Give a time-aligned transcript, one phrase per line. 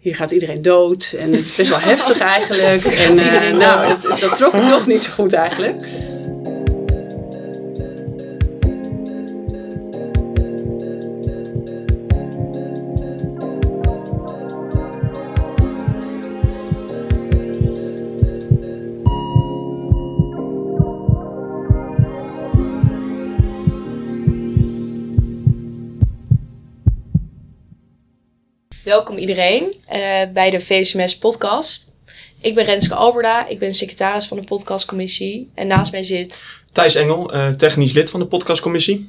[0.00, 1.14] hier gaat iedereen dood.
[1.18, 2.84] En het is best wel heftig eigenlijk.
[2.84, 5.82] En uh, nou, dat, dat trok toch niet zo goed eigenlijk.
[28.84, 31.92] Welkom iedereen uh, bij de VSMS podcast.
[32.40, 35.50] Ik ben Renske Alberda, ik ben secretaris van de podcastcommissie.
[35.54, 36.44] En naast mij zit...
[36.72, 39.08] Thijs Engel, uh, technisch lid van de podcastcommissie.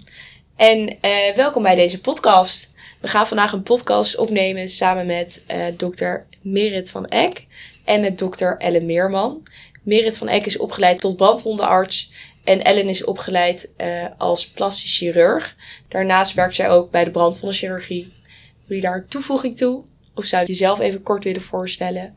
[0.56, 2.74] En uh, welkom bij deze podcast.
[3.02, 5.46] We gaan vandaag een podcast opnemen samen met
[5.78, 7.46] dokter Merit van Eck
[7.86, 9.44] en met dokter Ellen Meerman.
[9.84, 12.12] Merit van Eck is opgeleid tot brandwondenarts
[12.44, 13.74] en Ellen is opgeleid
[14.18, 15.56] als plastisch chirurg.
[15.88, 18.14] Daarnaast werkt zij ook bij de brandwondenchirurgie
[18.72, 19.84] wil je daar een toevoeging toe?
[20.14, 22.16] Of zou je die zelf even kort willen voorstellen?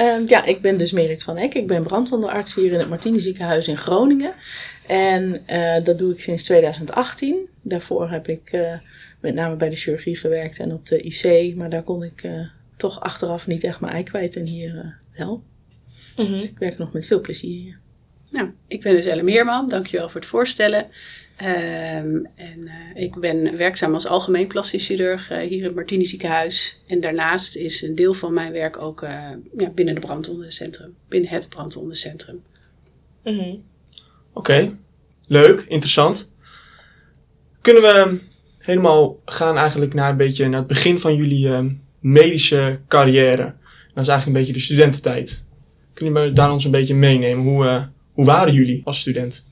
[0.00, 1.54] Um, ja, ik ben dus Merit van Eck.
[1.54, 4.34] Ik ben brandwondenarts hier in het Martini ziekenhuis in Groningen.
[4.86, 7.48] En uh, dat doe ik sinds 2018.
[7.62, 8.72] Daarvoor heb ik uh,
[9.20, 11.56] met name bij de chirurgie gewerkt en op de IC.
[11.56, 14.36] Maar daar kon ik uh, toch achteraf niet echt mijn ei kwijt.
[14.36, 15.42] En hier wel.
[16.16, 16.34] Mm -hmm.
[16.34, 17.78] dus ik werk nog met veel plezier hier.
[18.30, 19.68] Nou, ik ben dus Elle Meerman.
[19.68, 20.86] Dankjewel voor het voorstellen.
[21.42, 26.04] Um, en uh, ik ben werkzaam als algemeen plastisch chirurg uh, hier in het Martini
[26.04, 26.82] ziekenhuis.
[26.86, 29.10] En daarnaast is een deel van mijn werk ook uh,
[29.56, 30.94] ja, binnen de brandwondencentrum.
[31.08, 32.42] Binnen het brandwondencentrum.
[33.24, 33.64] Mm -hmm.
[34.32, 34.76] Oké, okay.
[35.26, 36.30] leuk, interessant.
[37.60, 38.18] Kunnen we
[38.58, 43.54] helemaal gaan eigenlijk naar een beetje naar het begin van jullie medische carrière?
[43.94, 45.44] Dat is eigenlijk een beetje de studententijd.
[45.92, 47.44] Kunnen jullie daar ons een beetje meenemen?
[47.44, 49.44] Hoe, hoe waren jullie als student?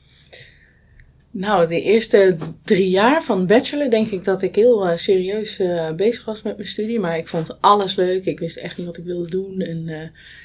[1.37, 5.93] Nou, de eerste drie jaar van bachelor denk ik dat ik heel uh, serieus uh,
[5.93, 7.01] bezig was met mijn studie.
[7.01, 8.25] Maar ik vond alles leuk.
[8.25, 9.61] Ik wist echt niet wat ik wilde doen.
[9.61, 10.03] En uh,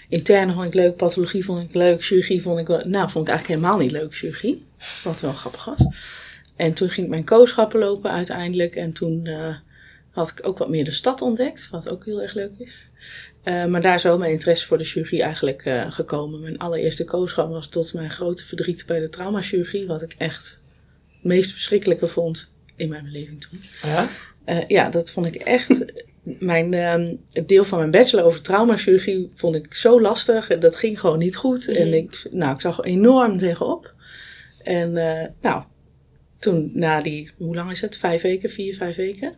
[0.09, 2.85] interne vond ik leuk, pathologie vond ik leuk, chirurgie vond ik wel...
[2.85, 4.65] Nou, vond ik eigenlijk helemaal niet leuk, chirurgie.
[5.03, 5.79] Wat wel grappig was.
[6.55, 8.75] En toen ging ik mijn kooschappen lopen uiteindelijk.
[8.75, 9.29] En toen
[10.11, 12.87] had ik ook wat meer de stad ontdekt, wat ook heel erg leuk is.
[13.43, 16.41] maar daar is wel mijn interesse voor de chirurgie eigenlijk gekomen.
[16.41, 20.59] Mijn allereerste kooschap was tot mijn grote verdriet bij de traumachirurgie, wat ik echt
[21.21, 23.61] meest verschrikkelijke vond in mijn beleving toen.
[23.81, 24.09] Ja?
[24.45, 25.85] Uh, ja, dat vond ik echt.
[26.39, 30.47] Mijn, uh, het deel van mijn bachelor over traumachirurgie vond ik zo lastig.
[30.47, 31.67] Dat ging gewoon niet goed.
[31.67, 31.73] Mm.
[31.73, 33.93] En ik, nou, ik zag enorm tegenop.
[34.63, 35.63] En uh, nou,
[36.37, 37.97] toen na die, hoe lang is het?
[37.97, 39.35] Vijf weken, vier, vijf weken.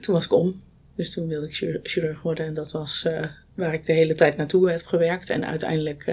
[0.00, 0.62] Toen was ik om.
[0.94, 2.46] Dus toen wilde ik chirurg worden.
[2.46, 5.30] En dat was uh, waar ik de hele tijd naartoe heb gewerkt.
[5.30, 6.04] En uiteindelijk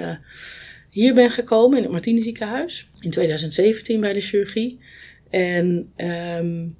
[0.95, 2.89] hier ben gekomen in het Martini ziekenhuis.
[2.99, 4.79] In 2017 bij de chirurgie.
[5.29, 6.77] En um,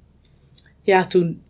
[0.82, 1.42] ja, toen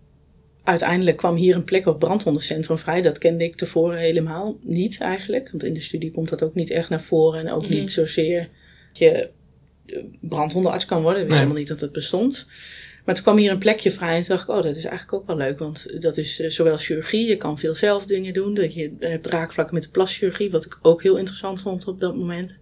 [0.62, 3.02] uiteindelijk kwam hier een plek op het brandwondencentrum vrij.
[3.02, 5.50] Dat kende ik tevoren helemaal niet eigenlijk.
[5.50, 7.40] Want in de studie komt dat ook niet echt naar voren.
[7.40, 7.78] En ook mm -hmm.
[7.78, 8.48] niet zozeer
[8.88, 9.30] dat je
[10.20, 11.22] brandwondenarts kan worden.
[11.22, 11.48] Ik wist nee.
[11.48, 12.46] helemaal niet dat het bestond.
[13.06, 15.12] Maar toen kwam hier een plekje vrij en toen dacht ik, oh, dat is eigenlijk
[15.12, 15.58] ook wel leuk.
[15.58, 18.54] Want dat is uh, zowel chirurgie, je kan veel zelf dingen doen.
[18.54, 22.16] Dat je hebt raakvlakken met de plaschirurgie, wat ik ook heel interessant vond op dat
[22.16, 22.60] moment.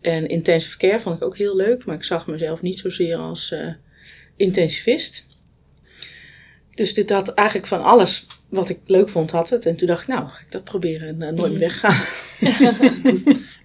[0.00, 3.52] En intensive care vond ik ook heel leuk, maar ik zag mezelf niet zozeer als
[3.52, 3.72] uh,
[4.36, 5.26] intensivist.
[6.74, 9.66] Dus dit had eigenlijk van alles wat ik leuk vond, had het.
[9.66, 12.04] En toen dacht ik, nou, ga ik dat proberen en uh, nooit meer weggaan.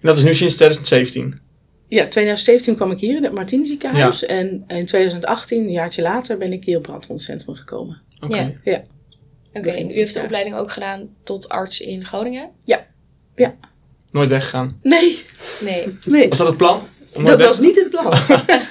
[0.00, 1.49] dat is nu sinds 2017?
[1.90, 4.20] Ja, 2017 kwam ik hier in het Martini ziekenhuis.
[4.20, 4.26] Ja.
[4.26, 8.02] En in 2018, een jaartje later, ben ik hier op brandwondencentrum gekomen.
[8.20, 8.24] Oké.
[8.24, 8.58] Okay.
[8.64, 8.72] Ja.
[8.72, 8.84] ja.
[9.48, 12.50] Oké, okay, en u heeft de opleiding ook gedaan tot arts in Groningen?
[12.64, 12.86] Ja.
[13.34, 13.56] Ja.
[14.12, 14.78] Nooit weggegaan?
[14.82, 15.22] Nee.
[15.60, 15.98] Nee.
[16.04, 16.28] nee.
[16.28, 16.82] Was dat het plan?
[17.12, 18.14] Om dat was niet het plan.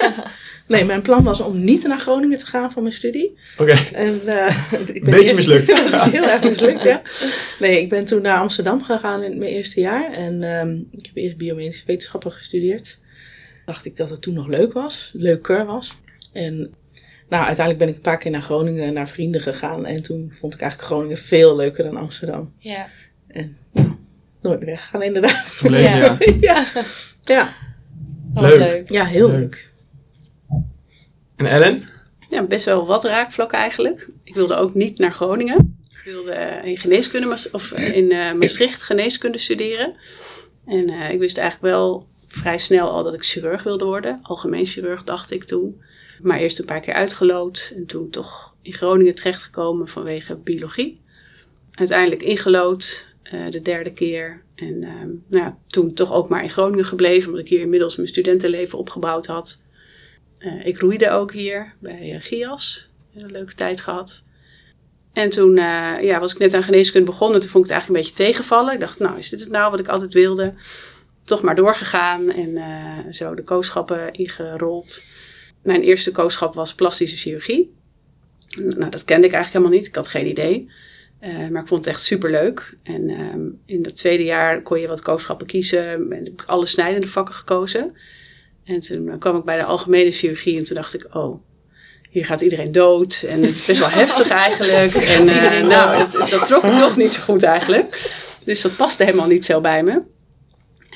[0.68, 3.38] nee, mijn plan was om niet naar Groningen te gaan voor mijn studie.
[3.57, 3.72] Oké.
[3.72, 3.90] Okay.
[3.91, 5.68] En uh, ik ben Beetje eerst, mislukt.
[5.91, 7.01] dat is heel erg mislukt, ja.
[7.59, 10.12] Nee, ik ben toen naar Amsterdam gegaan in mijn eerste jaar.
[10.12, 12.97] En um, ik heb eerst biomedische wetenschappen gestudeerd
[13.69, 15.97] dacht ik dat het toen nog leuk was, leuker was.
[16.34, 16.74] En
[17.30, 19.85] nou, uiteindelijk ben ik een paar keer naar Groningen, naar vrienden gegaan.
[19.85, 22.53] En toen vond ik eigenlijk Groningen veel leuker dan Amsterdam.
[22.57, 22.88] Ja.
[23.28, 23.95] En nou,
[24.42, 25.45] nooit meer weggegaan inderdaad.
[25.45, 25.92] Gebleven,
[26.39, 26.66] ja.
[26.74, 26.83] ja.
[27.24, 27.54] ja.
[28.33, 28.57] Leuk.
[28.57, 28.89] leuk.
[28.89, 29.39] Ja, heel leuk.
[29.39, 29.72] leuk.
[31.36, 31.89] En Ellen?
[32.30, 34.07] Ja, best wel wat raakvlakken eigenlijk.
[34.24, 35.77] Ik wilde ook niet naar Groningen.
[35.89, 39.95] Ik wilde in geneeskunde, of in uh, Maastricht geneeskunde studeren.
[40.65, 44.20] En uh, ik wist eigenlijk wel vrij snel al dat ik chirurg wilde worden.
[44.22, 45.81] Algemeen chirurg dacht ik toen.
[46.22, 51.02] Maar eerst een paar keer uitgeloot en toen toch in Groningen terechtgekomen vanwege biologie.
[51.74, 54.44] Uiteindelijk ingelood uh, de derde keer.
[54.56, 54.90] En uh,
[55.28, 58.78] nou ja, toen toch ook maar in Groningen gebleven, omdat ik hier inmiddels mijn studentenleven
[58.78, 59.62] opgebouwd had.
[60.40, 62.90] Uh, ik roeide ook hier bij GIAS.
[63.16, 64.24] Een leuke tijd gehad.
[65.14, 67.40] En toen ja, was ik net aan geneeskunde begonnen.
[67.40, 68.74] Toen vond ik het eigenlijk een beetje tegenvallen.
[68.74, 70.54] Ik dacht, nou, is dit het nou wat ik altijd wilde?
[71.30, 75.04] Toch maar doorgegaan en uh, zo de kooschappen ingerold.
[75.64, 77.76] Mijn eerste kooschap was plastische chirurgie.
[78.58, 79.88] Nou, dat kende ik eigenlijk helemaal niet.
[79.88, 80.72] Ik had geen idee.
[81.22, 82.78] Uh, maar ik vond het echt super leuk.
[82.84, 85.86] En um, in dat tweede jaar kon je wat kooschappen kiezen.
[85.88, 87.96] En heb ik alle snijdende vakken gekozen.
[88.64, 91.42] En toen kwam ik bij de algemene chirurgie en toen dacht ik, oh,
[92.10, 93.25] hier gaat iedereen dood.
[93.28, 94.94] En het is best wel heftig eigenlijk.
[95.18, 98.12] En uh, nou, dat, dat, trok ik toch niet zo goed eigenlijk.
[98.44, 100.18] Dus dat paste helemaal niet zo bij me.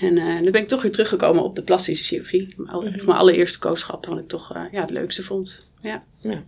[0.01, 2.55] En uh, dan ben ik toch weer teruggekomen op de plastische chirurgie.
[2.57, 5.71] Mijn allereerste kooschappen, wat ik toch uh, ja, het leukste vond.
[5.81, 6.03] Ja.
[6.19, 6.43] ja.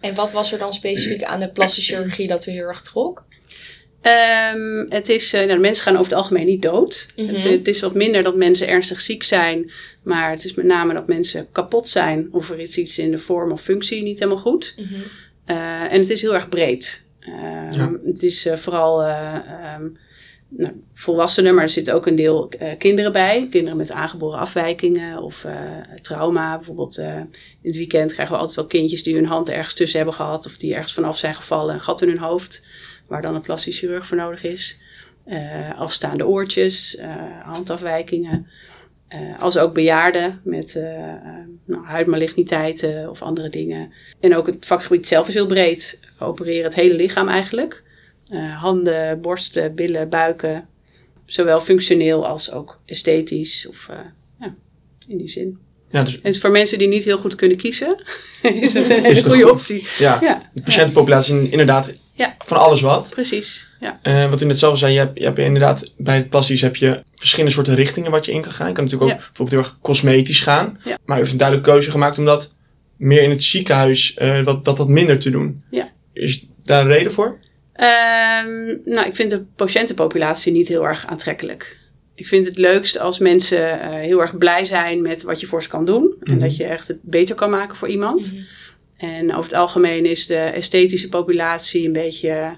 [0.00, 3.24] En wat was er dan specifiek aan de plastische chirurgie dat u heel erg trok?
[4.54, 7.12] Um, het is, nou, de mensen gaan over het algemeen niet dood.
[7.16, 7.34] Mm -hmm.
[7.34, 9.70] het, het, is wat minder dat mensen ernstig ziek zijn.
[10.02, 12.28] Maar het is met name dat mensen kapot zijn.
[12.32, 14.74] Of er is iets in de vorm of functie niet helemaal goed.
[14.76, 15.02] Mm -hmm.
[15.56, 17.04] uh, en het is heel erg breed.
[17.70, 17.92] Ja.
[18.04, 19.98] Het is uh, vooral um,
[20.52, 23.46] nou, volwassenen, maar er zitten ook een deel kinderen bij.
[23.50, 25.46] Kinderen met aangeboren afwijkingen of
[26.02, 26.56] trauma.
[26.56, 27.28] Bijvoorbeeld in
[27.62, 30.46] het weekend krijgen we altijd wel kindjes die hun hand ergens tussen hebben gehad.
[30.46, 32.66] Of die ergens vanaf zijn gevallen, een gat in hun hoofd
[33.06, 34.80] waar dan een plastisch chirurg voor nodig is.
[35.76, 37.00] Afstaande oortjes,
[37.44, 38.46] handafwijkingen.
[39.38, 40.82] Als ook bejaarden met
[41.64, 43.92] nou, huidmaligniteiten of andere dingen.
[44.20, 46.00] En ook het vakgebied zelf is heel breed.
[46.18, 47.82] We opereren het hele lichaam eigenlijk.
[48.38, 50.68] Handen, borsten, billen, buiken.
[51.26, 53.88] Zowel functioneel als ook esthetisch of
[54.40, 54.54] ja,
[55.08, 55.58] in die zin.
[55.90, 56.20] Ja, dus...
[56.20, 58.02] En voor mensen die niet heel goed kunnen kiezen,
[58.42, 59.86] is het een hele goede optie.
[59.98, 60.50] Ja, ja.
[60.54, 61.92] de patiëntenpopulatie is inderdaad
[62.38, 63.10] van alles wat.
[63.10, 64.00] Precies, ja.
[64.02, 66.76] Uh, wat u net zelf zei, je hebt, je hebt inderdaad bij het plastisch heb
[66.76, 68.68] je verschillende soorten richtingen wat je in kan gaan.
[68.68, 70.80] Je kan natuurlijk ook bijvoorbeeld heel erg cosmetisch gaan.
[70.84, 70.98] Ja.
[71.04, 72.54] Maar u heeft een duidelijke keuze gemaakt om dat
[72.96, 75.62] meer in het ziekenhuis, uh, dat, dat dat minder te doen.
[75.70, 75.92] Ja.
[76.12, 77.38] Is daar een reden voor?
[77.80, 81.78] Um, nou, ik vind de patiëntenpopulatie niet heel erg aantrekkelijk.
[82.14, 85.62] Ik vind het leukst als mensen uh, heel erg blij zijn met wat je voor
[85.62, 86.02] ze kan doen.
[86.02, 86.32] Mm -hmm.
[86.32, 88.32] En dat je echt het beter kan maken voor iemand.
[88.32, 88.46] Mm -hmm.
[88.96, 92.56] En over het algemeen is de esthetische populatie een beetje, een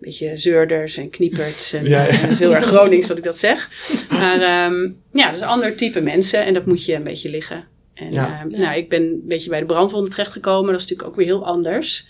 [0.00, 1.72] beetje zeurders en knieperts.
[1.72, 2.08] En, ja, ja.
[2.08, 3.70] en dat is heel erg Gronings dat ik dat zeg.
[4.10, 7.30] Maar um, ja, dat is een ander type mensen en dat moet je een beetje
[7.30, 7.64] liggen.
[7.94, 8.42] En ja.
[8.44, 10.72] um, nou, ik ben een beetje bij de brandwonden terechtgekomen.
[10.72, 12.06] Dat is natuurlijk ook weer heel anders.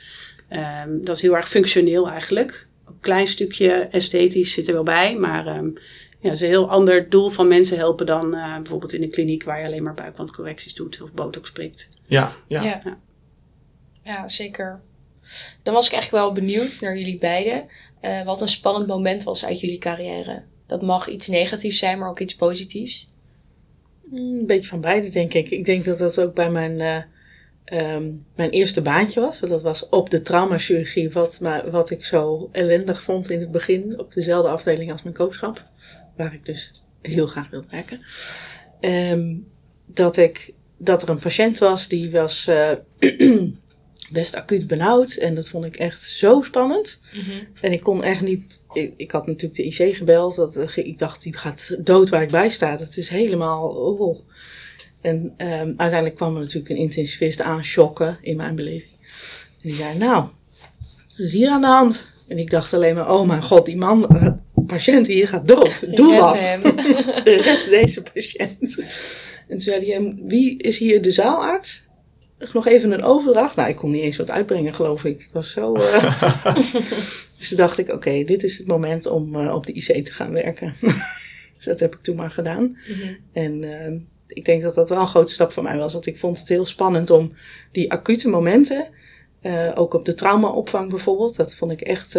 [0.51, 2.67] Um, dat is heel erg functioneel eigenlijk.
[2.87, 7.09] Een klein stukje esthetisch zit er wel bij, maar ja, het is een heel ander
[7.09, 10.75] doel van mensen helpen dan uh, bijvoorbeeld in een kliniek waar je alleen maar buikwandcorrecties
[10.75, 11.91] doet of botox prikt.
[12.07, 12.63] Ja, ja.
[12.63, 12.81] ja.
[12.85, 12.99] ja.
[14.03, 14.81] Ja, zeker.
[15.63, 17.67] Dan was ik eigenlijk wel benieuwd naar jullie beiden.
[18.03, 20.45] Uh, wat een spannend moment was uit jullie carrière.
[20.67, 23.13] Dat mag iets negatiefs zijn, maar ook iets positiefs.
[24.13, 25.51] Een beetje van beide, denk ik.
[25.51, 26.97] Ik denk dat dat ook bij mijn, uh,
[27.73, 29.41] um, mijn eerste baantje was.
[29.41, 33.99] Dat was op de traumachirurgie, wat, maar, wat ik zo ellendig vond in het begin.
[33.99, 35.65] Op dezelfde afdeling als mijn koopschap.
[36.17, 38.01] Waar ik dus heel graag wilde werken.
[38.81, 39.47] Um,
[39.87, 42.49] dat, ik, dat er een patiënt was die was...
[42.49, 42.73] Uh,
[44.11, 45.13] best acuut benauwd.
[45.13, 47.01] En dat vond ik echt zo spannend.
[47.13, 47.47] Mm -hmm.
[47.61, 48.63] En ik kon echt niet.
[48.73, 50.35] Ik, ik, had natuurlijk de IC gebeld.
[50.37, 52.77] Dat, ik dacht, die gaat dood waar ik bij sta.
[52.77, 53.69] Dat is helemaal.
[53.69, 54.19] Oh.
[55.01, 58.93] En um, uiteindelijk kwam er natuurlijk een intensivist aanschokken in mijn beleving.
[59.63, 60.25] En die zei: Nou,
[61.09, 62.13] wat is hier aan de hand?
[62.29, 64.33] En ik dacht alleen maar: Oh mijn god, die man, uh,
[64.67, 65.97] patiënt hier gaat dood.
[65.97, 66.59] Doe wat.
[67.25, 68.79] Red deze patiënt.
[69.49, 71.89] En toen zei hij: Wie is hier de zaalarts?
[72.53, 73.57] nog even een overdracht.
[73.57, 75.19] Nou, ik kon niet eens wat uitbrengen, geloof ik.
[75.19, 75.77] Ik was zo.
[75.77, 76.55] Uh...
[77.39, 80.05] dus toen dacht ik: oké, okay, dit is het moment om uh, op de IC
[80.05, 80.75] te gaan werken.
[81.57, 82.63] dus dat heb ik toen maar gedaan.
[82.63, 83.17] Mm -hmm.
[83.33, 84.01] En uh,
[84.33, 85.93] ik denk dat dat wel een grote stap voor mij was.
[85.93, 87.33] Want ik vond het heel spannend om
[87.73, 88.89] die acute momenten.
[89.75, 91.37] ook op de traumaopvang bijvoorbeeld.
[91.37, 92.15] Dat vond ik echt.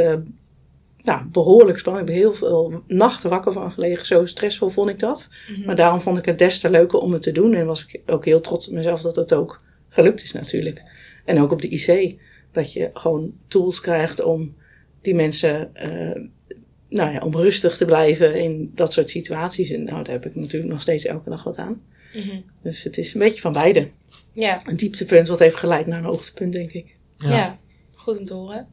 [0.98, 2.10] nou, behoorlijk spannend.
[2.10, 4.06] Ik heb heel veel nachten wakker van gelegen.
[4.06, 5.30] Zo stressvol vond ik dat.
[5.48, 5.66] Mm -hmm.
[5.66, 7.54] Maar daarom vond ik het des te leuker om het te doen.
[7.54, 10.82] En was ik ook heel trots op mezelf dat het ook gelukt is natuurlijk.
[11.26, 12.20] En ook op de IC.
[12.52, 14.56] Dat je gewoon tools krijgt om
[15.02, 16.26] die mensen, uh,
[16.90, 19.72] nou ja, om rustig te blijven in dat soort situaties.
[19.72, 21.82] En nou, daar heb ik natuurlijk nog steeds elke dag wat aan.
[22.14, 22.44] Mm -hmm.
[22.64, 23.90] Dus het is een beetje van beide.
[24.34, 24.62] Ja.
[24.66, 26.96] Een dieptepunt wat heeft geleid naar een hoogtepunt, denk ik.
[27.18, 27.60] Ja, ja
[27.96, 28.68] goed om te horen.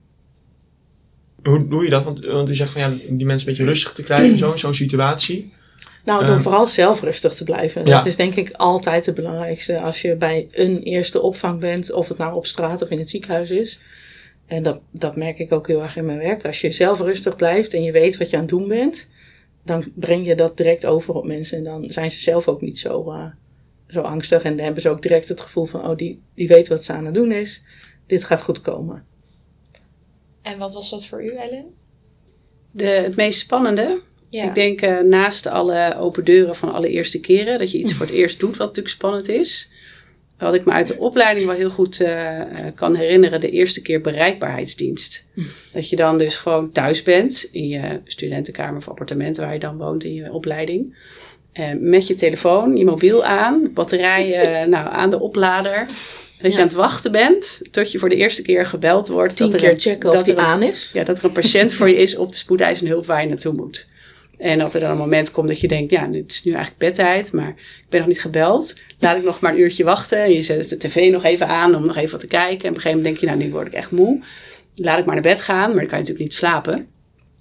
[1.42, 2.04] Hoe doe je dat?
[2.04, 4.58] Want, want u zegt van ja, die mensen een beetje rustig te krijgen zo, in
[4.58, 5.52] zo'n situatie.
[6.04, 7.86] Nou, door um, vooral zelf rustig te blijven.
[7.86, 7.96] Ja.
[7.96, 12.08] Dat is denk ik altijd het belangrijkste als je bij een eerste opvang bent, of
[12.08, 13.78] het nou op straat of in het ziekenhuis is.
[14.46, 16.46] En dat, dat merk ik ook heel erg in mijn werk.
[16.46, 19.08] Als je zelf rustig blijft en je weet wat je aan het doen bent,
[19.68, 21.58] dan breng je dat direct over op mensen.
[21.58, 23.26] En dan zijn ze zelf ook niet zo, uh,
[23.86, 24.42] zo angstig.
[24.42, 26.92] En dan hebben ze ook direct het gevoel van, oh, die, die weet wat ze
[26.92, 27.62] aan het doen is.
[28.06, 29.04] Dit gaat goed komen.
[30.42, 31.64] En wat was dat voor u, Ellen?
[32.70, 34.44] De, het meest spannende, Ja.
[34.44, 38.06] ik denk eh, naast alle open deuren van alle eerste keren, dat je iets voor
[38.06, 39.72] het eerst doet wat natuurlijk spannend is.
[40.38, 43.82] Wat ik me uit de opleiding wel heel goed eh, eh, kan herinneren, de eerste
[43.82, 45.26] keer bereikbaarheidsdienst.
[45.72, 49.76] Dat je dan dus gewoon thuis bent in je studentenkamer of appartement waar je dan
[49.76, 50.96] woont in je opleiding.
[51.52, 54.26] Eh, met je telefoon, je mobiel aan, batterij
[54.66, 55.86] nou, aan de oplader.
[56.42, 59.36] Dat je aan het wachten bent tot je voor de eerste keer gebeld wordt.
[59.36, 60.90] Tien dat er keer een- checken of die aan is.
[60.92, 63.52] ja, dat er een patiënt voor je is op de spoedeisende hulp waar je naartoe
[63.52, 63.88] moet.
[64.38, 66.80] En dat er dan een moment komt dat je denkt, ja, het is nu eigenlijk
[66.80, 68.80] bedtijd, maar ik ben nog niet gebeld.
[68.98, 70.22] Laat ik nog maar een uurtje wachten.
[70.22, 72.64] En je zet de tv nog even aan om nog even wat te kijken.
[72.64, 74.24] En op een gegeven moment denk je, nou, nu word ik echt moe.
[74.74, 76.88] Laat ik maar naar bed gaan, maar dan kan je natuurlijk niet slapen.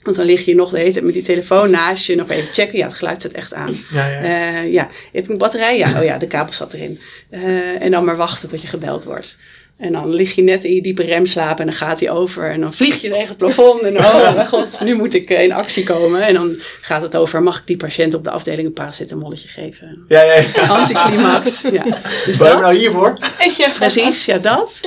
[0.02, 2.54] Want dan lig je nog de hele tijd met die telefoon naast je, nog even
[2.54, 2.78] checken.
[2.78, 3.76] Ja, het geluid zet echt aan.
[3.92, 4.22] Ja, ja.
[4.22, 5.78] Eh, ja, je hebt een batterij?
[5.78, 7.00] Ja, oh ja, de kabel zat erin.
[7.30, 9.38] Eh, en dan maar wachten tot je gebeld wordt.
[9.78, 12.52] En dan lig je net in je diepe remslaap en dan gaat hij over.
[12.52, 13.82] En dan vlieg je tegen het plafond.
[13.82, 16.22] En oh mijn god, nu moet ik eh, in actie komen.
[16.22, 20.06] En dan gaat het over, mag ik die patiënt op de afdeling een paracetamolletje geven?
[20.08, 20.68] ja, ja, ja.
[20.68, 21.86] Anticlimax, ja.
[22.26, 23.18] Dus dat, nou hiervoor?
[23.58, 23.70] ja.
[23.70, 24.82] precies, ja dat.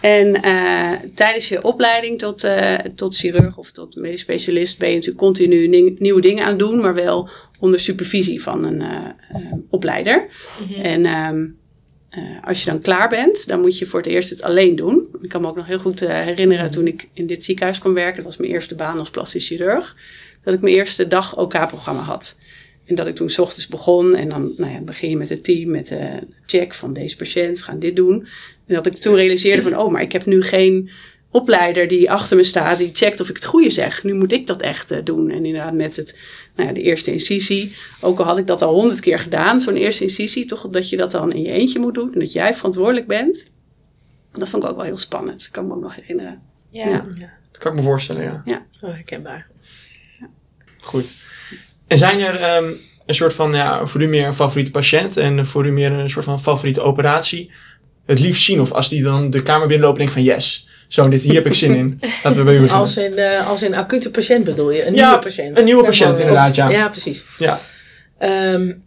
[0.00, 4.94] En eh, tijdens je opleiding tot, eh, tot chirurg of tot medisch specialist ben je
[4.94, 5.68] natuurlijk continu
[5.98, 7.28] nieuwe dingen aan het doen, maar wel
[7.60, 8.96] onder supervisie van een eh,
[9.28, 10.28] eh, opleider.
[10.68, 10.80] Mhm.
[10.80, 11.46] En ehm,
[12.10, 15.06] eh, als je dan klaar bent, dan moet je voor het eerst het alleen doen.
[15.22, 17.94] Ik kan me ook nog heel goed eh, herinneren toen ik in dit ziekenhuis kwam
[17.94, 19.96] werken, dat was mijn eerste baan als plastisch chirurg,
[20.44, 22.38] dat ik mijn eerste dag OK-programma had.
[22.86, 25.44] En dat ik toen 's ochtends begon en dan nou ja, begin je met het
[25.44, 28.26] team, met de check van deze patiënt, we gaan dit doen.
[28.66, 30.90] En dat ik toen realiseerde van, oh, maar ik heb nu geen
[31.30, 34.04] opleider die achter me staat, die checkt of ik het goede zeg.
[34.04, 35.30] Nu moet ik dat echt eh, doen.
[35.30, 36.18] En inderdaad met het,
[36.56, 39.76] nou ja, de eerste incisie, ook al had ik dat al honderd keer gedaan, zo'n
[39.76, 42.54] eerste incisie, toch dat je dat dan in je eentje moet doen en dat jij
[42.54, 43.48] verantwoordelijk bent.
[44.32, 46.40] Dat vond ik ook wel heel spannend, kan ik me ook nog herinneren.
[46.70, 46.88] Ja.
[46.88, 47.06] Ja.
[47.50, 48.66] Dat kan ik me voorstellen, ja.
[48.80, 49.46] Zo herkenbaar.
[50.80, 51.12] Goed.
[51.86, 52.72] En zijn er ehm,
[53.06, 56.10] een soort van, ja, voor u meer een favoriete patiënt en voor u meer een
[56.10, 57.50] soort van favoriete operatie?
[58.04, 61.08] Het liefst zien of als die dan de kamer binnenloopt en denkt van yes, zo,
[61.08, 61.98] dit, hier heb ik zin in.
[62.22, 62.80] Laten we bij u beginnen.
[62.80, 64.86] Als in, eh, als in acute patiënt bedoel je?
[64.86, 65.58] Een Ja, nieuwe patiënt?
[65.58, 66.68] een nieuwe patiënt, inderdaad, ja.
[66.70, 67.24] Ja, precies.
[67.38, 67.58] Ja,
[68.18, 68.72] Ehm,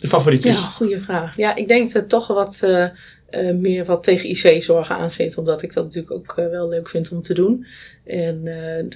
[0.00, 0.56] de favorietjes.
[0.56, 1.36] ja, goede vraag.
[1.36, 2.84] Ja, ik denk dat het toch wat eh,
[3.30, 5.38] eh, meer wat tegen IC-zorgen aan zit.
[5.38, 7.66] Omdat ik dat natuurlijk ook wel leuk vind om te doen.
[8.06, 8.44] En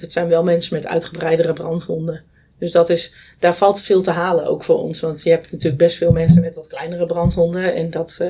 [0.01, 2.23] dat zijn wel mensen met uitgebreidere brandwonden.
[2.59, 4.99] Dus dat is, daar valt veel te halen ook voor ons.
[4.99, 7.75] Want je hebt natuurlijk best veel mensen met wat kleinere brandwonden.
[7.75, 8.25] En dat,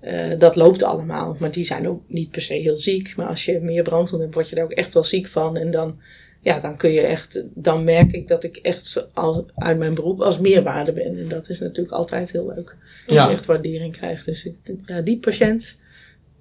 [0.00, 1.36] eh, dat loopt allemaal.
[1.38, 3.12] Maar die zijn ook niet per se heel ziek.
[3.16, 5.56] Maar als je meer brandwonden hebt, word je daar ook echt wel ziek van.
[5.56, 5.98] En dan,
[6.40, 9.94] ja, dan kun je echt, dan merk ik dat ik echt zo al, uit mijn
[9.94, 11.18] beroep als meerwaarde ben.
[11.18, 12.76] En dat is natuurlijk altijd heel leuk.
[13.06, 13.28] Dat Ja.
[13.28, 14.24] je echt waardering krijgt.
[14.24, 14.54] Dus ik,
[14.86, 15.80] ja, die patiënt,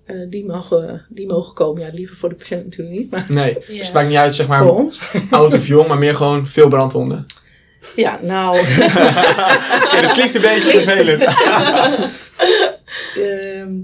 [0.05, 1.81] eh, die, mogen, die mogen komen.
[1.81, 3.11] Ja, liever voor de patiënt natuurlijk niet.
[3.11, 3.67] Maar Nee, Ja.
[3.67, 4.99] dus het maakt niet uit, zeg maar, voor ons.
[5.29, 7.25] oud of jong, maar meer gewoon veel brandwonden.
[7.95, 8.57] Ja, nou.
[9.91, 11.23] Ja, dat klinkt een beetje vervelend.
[13.69, 13.81] Ehm,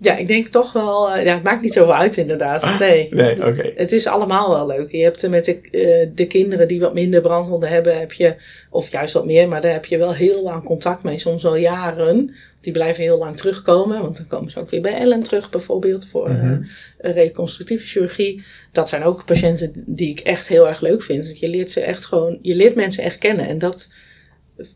[0.00, 1.10] ja, ik denk toch wel.
[1.14, 2.78] eh, ja, het maakt niet zoveel uit, inderdaad.
[2.78, 3.08] Nee.
[3.10, 3.72] Nee, oké.
[3.76, 4.90] Het is allemaal wel leuk.
[4.92, 8.34] Je hebt met de, eh, de kinderen die wat minder brandwonden hebben, heb je,
[8.70, 11.56] of juist wat meer, maar daar heb je wel heel lang contact mee, soms al
[11.56, 12.34] jaren.
[12.60, 16.06] Die blijven heel lang terugkomen, want dan komen ze ook weer bij Ellen terug, bijvoorbeeld,
[16.06, 16.62] voor eh, Mhm.
[16.98, 18.44] een reconstructieve chirurgie.
[18.72, 21.24] Dat zijn ook patiënten die ik echt heel erg leuk vind.
[21.24, 23.48] Want je leert ze echt gewoon, je leert mensen echt kennen.
[23.48, 23.90] En dat,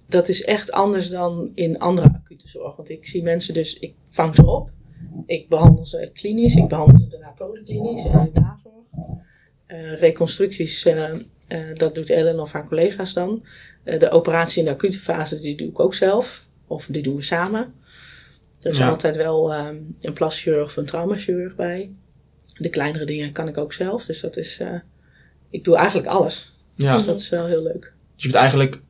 [0.07, 2.77] dat is echt anders dan in andere acute zorg.
[2.77, 4.71] Want ik zie mensen dus, ik vang ze op.
[5.27, 8.75] Ik behandel ze klinisch, ik behandel ze daarna polyklinisch en in de nazorg.
[9.67, 11.11] Eh, reconstructies, eh,
[11.47, 13.45] eh, dat doet Ellen of haar collega's dan.
[13.85, 16.47] De operatie in de acute fase, die doe ik ook zelf.
[16.67, 17.75] Of die doen we samen.
[18.61, 18.89] Er is Ja.
[18.89, 19.69] altijd wel eh,
[20.01, 21.91] een plaschirurg of een traumachirurg bij.
[22.59, 24.05] De kleinere dingen kan ik ook zelf.
[24.07, 24.61] Dus dat is,
[25.51, 26.55] ik doe eigenlijk alles.
[26.75, 27.93] Ja, Dus dat is wel heel leuk.
[28.15, 28.83] dus je bent eigenlijk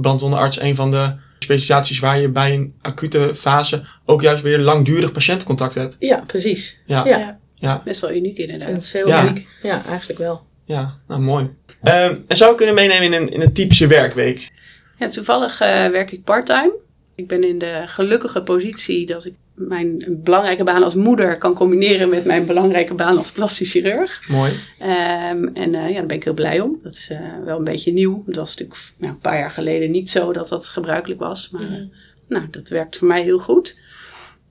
[0.00, 5.12] brandwondenarts een van de specialisaties waar je bij een acute fase ook juist weer langdurig
[5.12, 5.96] patiëntencontact hebt.
[5.98, 6.78] Ja, precies.
[6.84, 7.38] Ja, Ja.
[7.54, 8.68] ja, Best wel uniek inderdaad.
[8.68, 9.22] het is heel Ja.
[9.26, 9.46] uniek.
[9.62, 10.42] Ja, eigenlijk wel.
[10.64, 11.50] ja, nou mooi.
[11.82, 14.50] Ehm, en zou ik kunnen meenemen in een, in een typische werkweek?
[14.98, 16.72] Ja, toevallig eh, werk ik parttime.
[17.16, 22.08] Ik ben in de gelukkige positie dat ik mijn belangrijke baan als moeder kan combineren
[22.08, 24.28] met mijn belangrijke baan als plastisch chirurg.
[24.28, 24.52] Mooi.
[24.78, 26.78] Ehm, en eh, ja, daar ben ik heel blij om.
[26.82, 28.22] Dat is eh, wel een beetje nieuw.
[28.26, 31.50] Dat was natuurlijk nou, een paar jaar geleden niet zo dat dat gebruikelijk was.
[31.50, 31.84] Maar eh,
[32.28, 33.80] nou, dat werkt voor mij heel goed.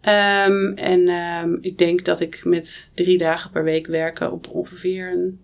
[0.01, 5.11] Ehm, en ehm, ik denk dat ik met drie dagen per week werken op ongeveer
[5.11, 5.39] een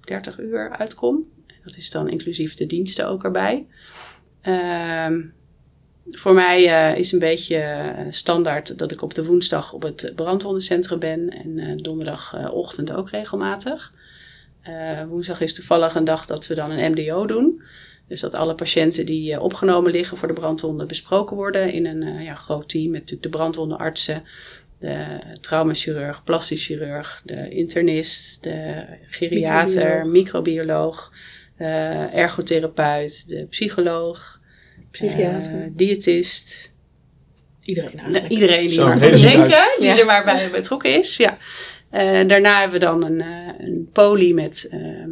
[0.00, 1.28] 30 uur uitkom.
[1.64, 3.66] Dat is dan inclusief de diensten ook erbij.
[4.40, 5.20] Ehm,
[6.10, 10.12] voor mij uh, is een beetje uh, standaard dat ik op de woensdag op het
[10.14, 13.92] brandwondencentrum ben en uh, donderdagochtend ook regelmatig.
[15.08, 17.62] woensdag is toevallig een dag dat we dan een MDO doen.
[18.08, 22.34] Dus dat alle patiënten die opgenomen liggen voor de brandwonden besproken worden in een ja,
[22.34, 24.22] groot team met natuurlijk de brandwondenartsen,
[24.78, 31.12] de traumachirurg, plastisch chirurg, de internist, de geriater, microbioloog,
[32.12, 34.39] ergotherapeut, de psycholoog
[34.90, 36.72] psychiater, uh, diëtist.
[37.64, 38.28] Iedereen eigenlijk.
[38.28, 41.16] iedereen die denken, die er maar bij betrokken is.
[41.16, 41.38] Ja.
[41.92, 44.68] Uh, daarna hebben we dan een, uh, een poli met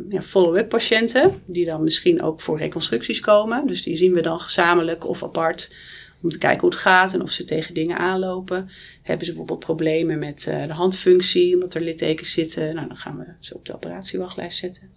[0.08, 3.66] ja, follow-up patiënten, die dan misschien ook voor reconstructies komen.
[3.66, 5.74] Dus die zien we dan gezamenlijk of apart
[6.22, 8.70] om te kijken hoe het gaat en of ze tegen dingen aanlopen.
[9.02, 12.74] Hebben ze bijvoorbeeld problemen met de handfunctie, omdat er littekens zitten.
[12.74, 14.90] Nou, dan gaan we ze op de operatiewachtlijst zetten.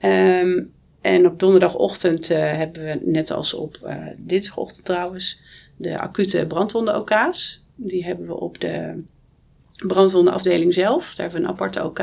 [0.00, 0.72] Um,
[1.04, 5.40] en op donderdagochtend uh, hebben we, net als op uh, dinsdagochtend trouwens,
[5.76, 7.64] de acute brandwonden-OK's.
[7.74, 9.02] Die hebben we op de
[9.86, 11.14] brandwondenafdeling zelf.
[11.14, 12.00] Daar hebben we een aparte OK.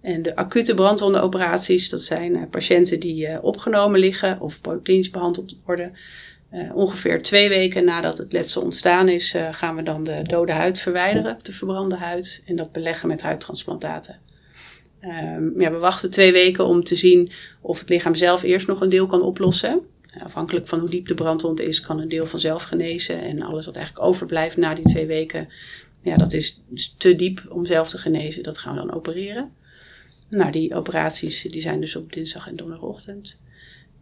[0.00, 5.92] En de acute brandwondenoperaties, dat zijn uh, patiënten die opgenomen liggen of polyklinisch behandeld worden.
[6.74, 11.38] ongeveer twee weken nadat het letsel ontstaan is, gaan we dan de dode huid verwijderen,
[11.42, 14.20] de verbrande huid, en dat beleggen met huidtransplantaten.
[15.56, 17.30] Ja, we wachten twee weken om te zien
[17.60, 19.80] of het lichaam zelf eerst nog een deel kan oplossen.
[20.22, 23.22] Afhankelijk van hoe diep de brandwond is, kan een deel vanzelf genezen.
[23.22, 25.48] En alles wat eigenlijk overblijft na die twee weken,
[26.02, 26.62] ja, dat is
[26.98, 28.42] te diep om zelf te genezen.
[28.42, 29.50] Dat gaan we dan opereren.
[30.28, 33.42] Nou, die operaties die zijn dus op dinsdag en donderdagochtend.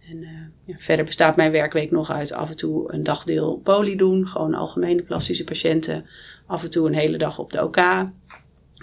[0.08, 0.28] En uh,
[0.64, 4.26] ja, verder bestaat mijn werkweek nog uit af en toe een dagdeel poli doen.
[4.26, 6.06] Gewoon algemene plastische patiënten.
[6.46, 7.76] Af en toe een hele dag op de OK.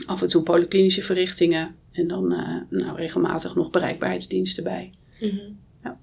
[0.05, 1.75] Af en toe polyklinische verrichtingen.
[1.97, 4.93] En dan uh, nou, regelmatig nog bereikbaarheidsdiensten bij.
[5.19, 5.59] Mm -hmm.
[5.83, 5.99] ja.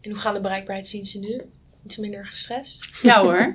[0.00, 1.40] En hoe gaan de bereikbaarheidsdiensten nu?
[1.84, 3.02] Iets minder gestrest?
[3.02, 3.54] Ja hoor.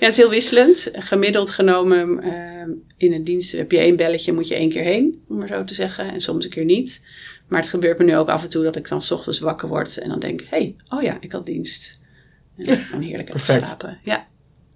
[0.00, 0.90] ja, het is heel wisselend.
[0.92, 5.22] Gemiddeld genomen uh, in een dienst heb je één belletje, moet je één keer heen,
[5.28, 6.12] om maar zo te zeggen.
[6.12, 7.04] En soms een keer niet.
[7.48, 9.68] Maar het gebeurt me nu ook af en toe dat ik dan s ochtends wakker
[9.68, 11.98] word en dan denk: hé, hey, oh ja, ik had dienst.
[12.56, 13.98] En dan gewoon heerlijk even slapen.
[14.02, 14.26] Ja.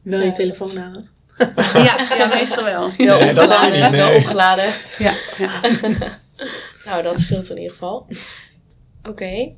[0.02, 1.12] Wel je telefoon aan had?
[1.88, 2.90] ja, ja, meestal wel.
[2.96, 3.72] Wel nee, opgeladen.
[3.72, 4.00] Niet, nee.
[4.00, 4.72] Wel opgeladen.
[4.98, 5.60] Ja, ja.
[6.86, 8.06] nou, dat scheelt in ieder geval.
[8.98, 9.10] Oké.
[9.10, 9.56] Okay.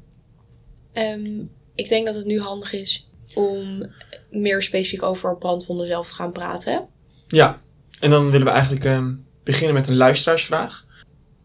[0.92, 3.86] Um, ehm, ik denk dat het nu handig is om
[4.30, 6.88] meer specifiek over brandwonden zelf te gaan praten.
[7.28, 7.60] Ja,
[8.00, 10.86] en dan willen we eigenlijk um, beginnen met een luisteraarsvraag.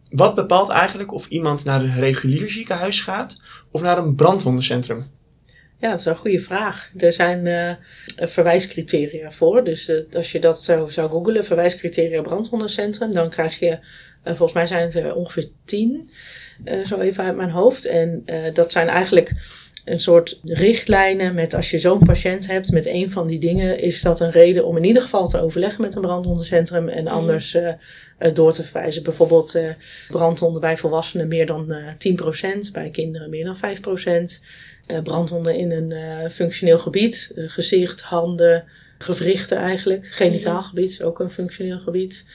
[0.10, 5.06] Wat bepaalt eigenlijk of iemand naar een regulier ziekenhuis gaat of naar een brandwondencentrum?
[5.80, 6.92] Ja, dat is een goede vraag.
[6.98, 7.72] Er zijn uh,
[8.28, 9.64] verwijscriteria voor.
[9.64, 13.78] Dus uh, als je dat zou, zou googlen, verwijscriteria brandwondencentrum, dan krijg je, uh,
[14.24, 16.10] volgens mij zijn het er ongeveer tien,
[16.86, 17.86] zo even uit mijn hoofd.
[17.86, 19.34] En dat zijn eigenlijk
[19.88, 24.02] een soort richtlijnen met als je zo'n patiënt hebt met een van die dingen, is
[24.02, 27.14] dat een reden om in ieder geval te overleggen met een brandwondencentrum en mhm.
[27.14, 27.74] anders uh,
[28.34, 29.04] door te verwijzen.
[29.04, 29.70] Bijvoorbeeld uh,
[30.10, 34.24] brandwonden bij volwassenen meer dan uh, 10%, bij kinderen meer dan 5% uh,
[35.04, 37.32] brandwonden in een uh, functioneel gebied.
[37.36, 38.64] Uh, gezicht, handen,
[38.98, 40.08] gewrichten eigenlijk.
[40.08, 42.26] Genitaal gebied is ook een functioneel gebied.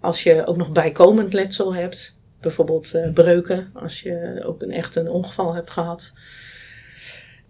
[0.00, 5.08] Als je ook nog bijkomend letsel hebt, bijvoorbeeld breuken, als je ook een, echt een
[5.08, 6.12] ongeval hebt gehad.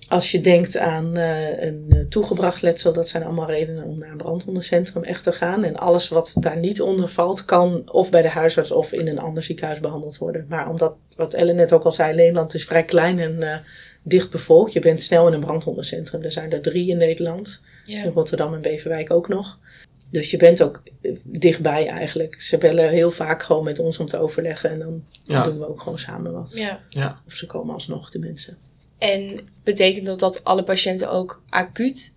[0.08, 5.02] Als je denkt aan een toegebracht letsel, dat zijn allemaal redenen om naar een brandwondencentrum
[5.02, 5.64] echt te gaan.
[5.64, 9.18] En alles wat daar niet onder valt, kan of bij de huisarts of in een
[9.18, 10.46] ander ziekenhuis behandeld worden.
[10.48, 13.62] Maar omdat, wat Ellen net ook al zei, Nederland is vrij klein en
[14.02, 14.72] dicht bevolkt.
[14.72, 16.22] Je bent snel in een brandwondencentrum.
[16.22, 17.62] Er zijn er drie in Nederland.
[17.86, 19.58] In Rotterdam en Beverwijk ook nog.
[20.10, 22.40] Dus je bent ook eh, dichtbij eigenlijk.
[22.40, 24.70] Ze bellen heel vaak gewoon met ons om te overleggen.
[24.70, 25.04] En dan,
[25.44, 26.52] doen we ook gewoon samen wat.
[26.54, 26.80] Ja.
[26.88, 27.20] ja.
[27.26, 28.56] Of ze komen alsnog, de mensen.
[28.98, 32.14] En betekent dat dat alle patiënten ook acuut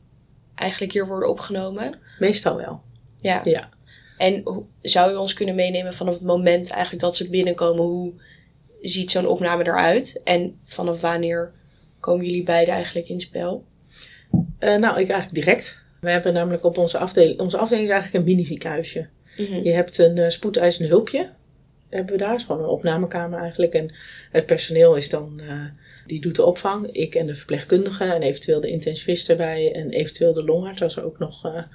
[0.55, 1.99] eigenlijk hier worden opgenomen?
[2.19, 2.81] Meestal wel.
[3.21, 3.41] Ja.
[3.43, 3.69] ja.
[4.17, 4.43] En
[4.81, 7.83] zou je ons kunnen meenemen vanaf het moment eigenlijk dat ze binnenkomen?
[7.83, 8.13] Hoe
[8.81, 10.21] ziet zo'n opname eruit?
[10.23, 11.53] En vanaf wanneer
[12.05, 13.65] komen jullie beiden eigenlijk in spel?
[14.33, 15.83] Uh, nou, ik eigenlijk direct.
[16.01, 19.07] We hebben namelijk op onze afdeling, onze afdeling is eigenlijk een mini ziekenhuisje.
[19.37, 19.63] Mhm.
[19.63, 21.29] Je hebt een uh, spoedeisende hulpje.
[21.89, 23.73] Hebben we daar, is gewoon een opnamekamer eigenlijk.
[23.73, 23.93] En
[24.31, 25.65] het personeel is dan, uh,
[26.05, 26.91] die doet de opvang.
[26.91, 29.73] Ik en de verpleegkundige en eventueel de intensivist erbij.
[29.73, 31.65] En eventueel de longarts als er ook nog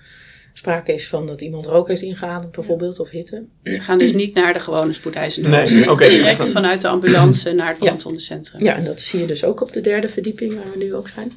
[0.61, 3.45] sprake is van dat iemand rook heeft ingeademd bijvoorbeeld of hitte.
[3.65, 7.69] Ze gaan dus niet naar de gewone spoedeisende nee, okay, Direct vanuit de ambulance naar
[7.69, 8.63] het brandwondencentrum.
[8.63, 8.71] Ja.
[8.71, 11.09] ja, en dat zie je dus ook op de derde verdieping waar we nu ook
[11.09, 11.33] zijn.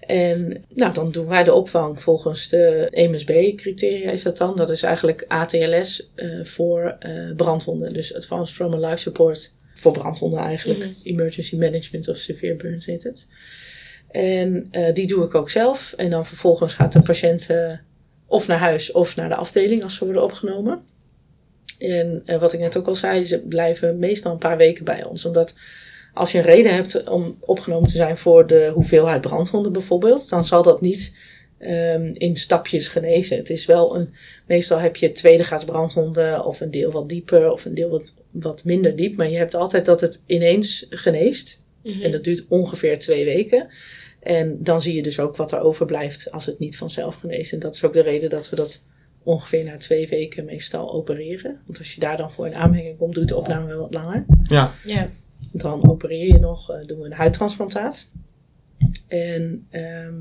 [0.00, 4.56] En nou, dan doen wij de opvang volgens de MSB-criteria is dat dan.
[4.56, 7.92] Dat is eigenlijk ATLS uh, eh, voor uh, brandwonden.
[7.92, 10.78] Dus Advanced Trauma Life Support voor brandwonden eigenlijk.
[10.78, 10.88] Mhm.
[11.02, 13.26] Emergency Management of Severe Burns heet het.
[14.14, 15.94] En eh, die doe ik ook zelf.
[15.96, 17.72] En dan vervolgens gaat de patiënt eh,
[18.34, 20.82] of naar huis of naar de afdeling als ze worden opgenomen.
[21.78, 25.04] En eh, wat ik net ook al zei, ze blijven meestal een paar weken bij
[25.04, 25.24] ons.
[25.24, 25.54] Omdat
[26.14, 30.44] als je een reden hebt om opgenomen te zijn voor de hoeveelheid brandwonden bijvoorbeeld, dan
[30.44, 31.16] zal dat niet
[31.58, 33.36] ehm, in stapjes genezen.
[33.36, 34.14] Het is wel een,
[34.46, 38.12] meestal heb je tweede graads brandwonden of een deel wat dieper of een deel wat,
[38.30, 39.16] wat minder diep.
[39.16, 41.62] Maar je hebt altijd dat het ineens geneest.
[41.82, 42.02] Mhm.
[42.02, 43.66] En dat duurt ongeveer twee weken.
[44.24, 47.52] En dan zie je dus ook wat er overblijft als het niet vanzelf geneest.
[47.52, 48.84] En dat is ook de reden dat we dat
[49.22, 51.60] ongeveer na twee weken meestal opereren.
[51.66, 54.24] Want als je daar dan voor een aanmerking komt, duurt de opname wel wat langer.
[54.42, 55.10] Ja, Ja.
[55.52, 58.08] Dan opereer je nog, eh, doen we een huidtransplantaat.
[59.08, 60.14] En ehm,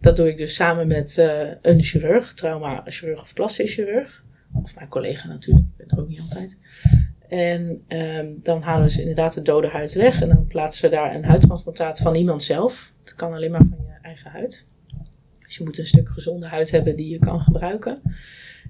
[0.00, 4.24] dat doe ik dus samen met eh, een chirurg, trauma-chirurg of plastisch chirurg.
[4.62, 6.58] Of mijn collega natuurlijk, ik ben er ook niet altijd.
[7.28, 10.20] En ehm, dan halen ze inderdaad de dode huid weg.
[10.20, 12.92] En dan plaatsen we daar een huidtransplantaat van iemand zelf.
[13.04, 14.66] Het kan alleen maar van je eigen huid.
[15.46, 18.02] Dus je moet een stuk gezonde huid hebben die je kan gebruiken.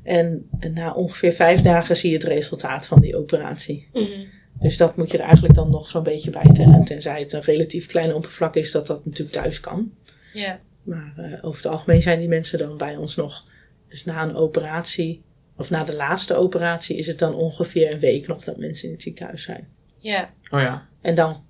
[0.03, 3.89] En, en na ongeveer vijf dagen zie je het resultaat van die operatie.
[3.93, 4.27] Mhm.
[4.61, 6.85] Dus dat moet je er eigenlijk dan nog zo'n beetje bij tellen.
[6.85, 9.93] Tenzij het een relatief klein oppervlak is, dat dat natuurlijk thuis kan.
[10.33, 10.61] Ja.
[10.83, 13.47] Maar eh, over het algemeen zijn die mensen dan bij ons nog.
[13.89, 15.23] Dus na een operatie,
[15.59, 18.93] of na de laatste operatie, is het dan ongeveer een week nog dat mensen in
[18.93, 19.69] het ziekenhuis zijn.
[19.99, 20.31] Ja.
[20.51, 20.89] oh ja.
[21.01, 21.45] En dan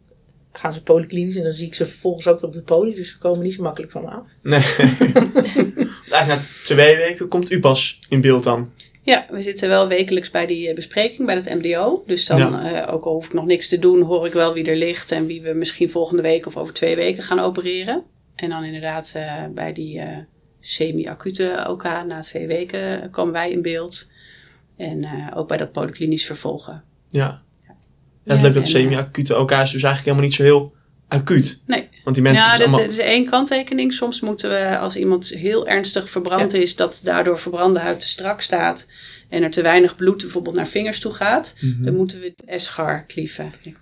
[0.52, 2.94] gaan ze polyklinisch en dan zie ik ze vervolgens ook op de poli.
[2.94, 4.28] Dus ze komen niet zo makkelijk van me af.
[4.42, 4.60] Nee.
[6.10, 8.72] Eigenlijk na twee weken komt u pas in beeld dan.
[9.02, 12.02] Ja, we zitten wel wekelijks bij die eh, bespreking bij het MDO.
[12.06, 14.64] Dus dan, eh, ook al hoef ik nog niks te doen, hoor ik wel wie
[14.64, 18.04] er ligt en wie we misschien volgende week of over twee weken gaan opereren.
[18.40, 20.16] En dan inderdaad eh, bij die eh,
[20.60, 24.10] semi-acute OK na twee weken komen wij in beeld.
[24.76, 26.84] En eh, ook bij dat polyklinisch vervolgen.
[27.08, 27.42] Ja.
[27.66, 27.74] ja
[28.24, 30.76] het leuk dat en, semi-acute OK is dus eigenlijk helemaal niet zo heel
[31.08, 31.62] acuut.
[31.66, 31.88] Nee.
[32.04, 32.44] Want die mensen...
[32.44, 32.90] ja, het dat is allemaal...
[32.90, 33.92] is één kanttekening.
[33.92, 38.40] Soms moeten we, als iemand heel ernstig verbrand is, dat daardoor verbrande huid te strak
[38.40, 38.86] staat
[39.28, 41.84] en er te weinig bloed bijvoorbeeld naar vingers toe gaat, Mhm.
[41.84, 43.50] dan moeten we eschar klieven.
[43.62, 43.76] En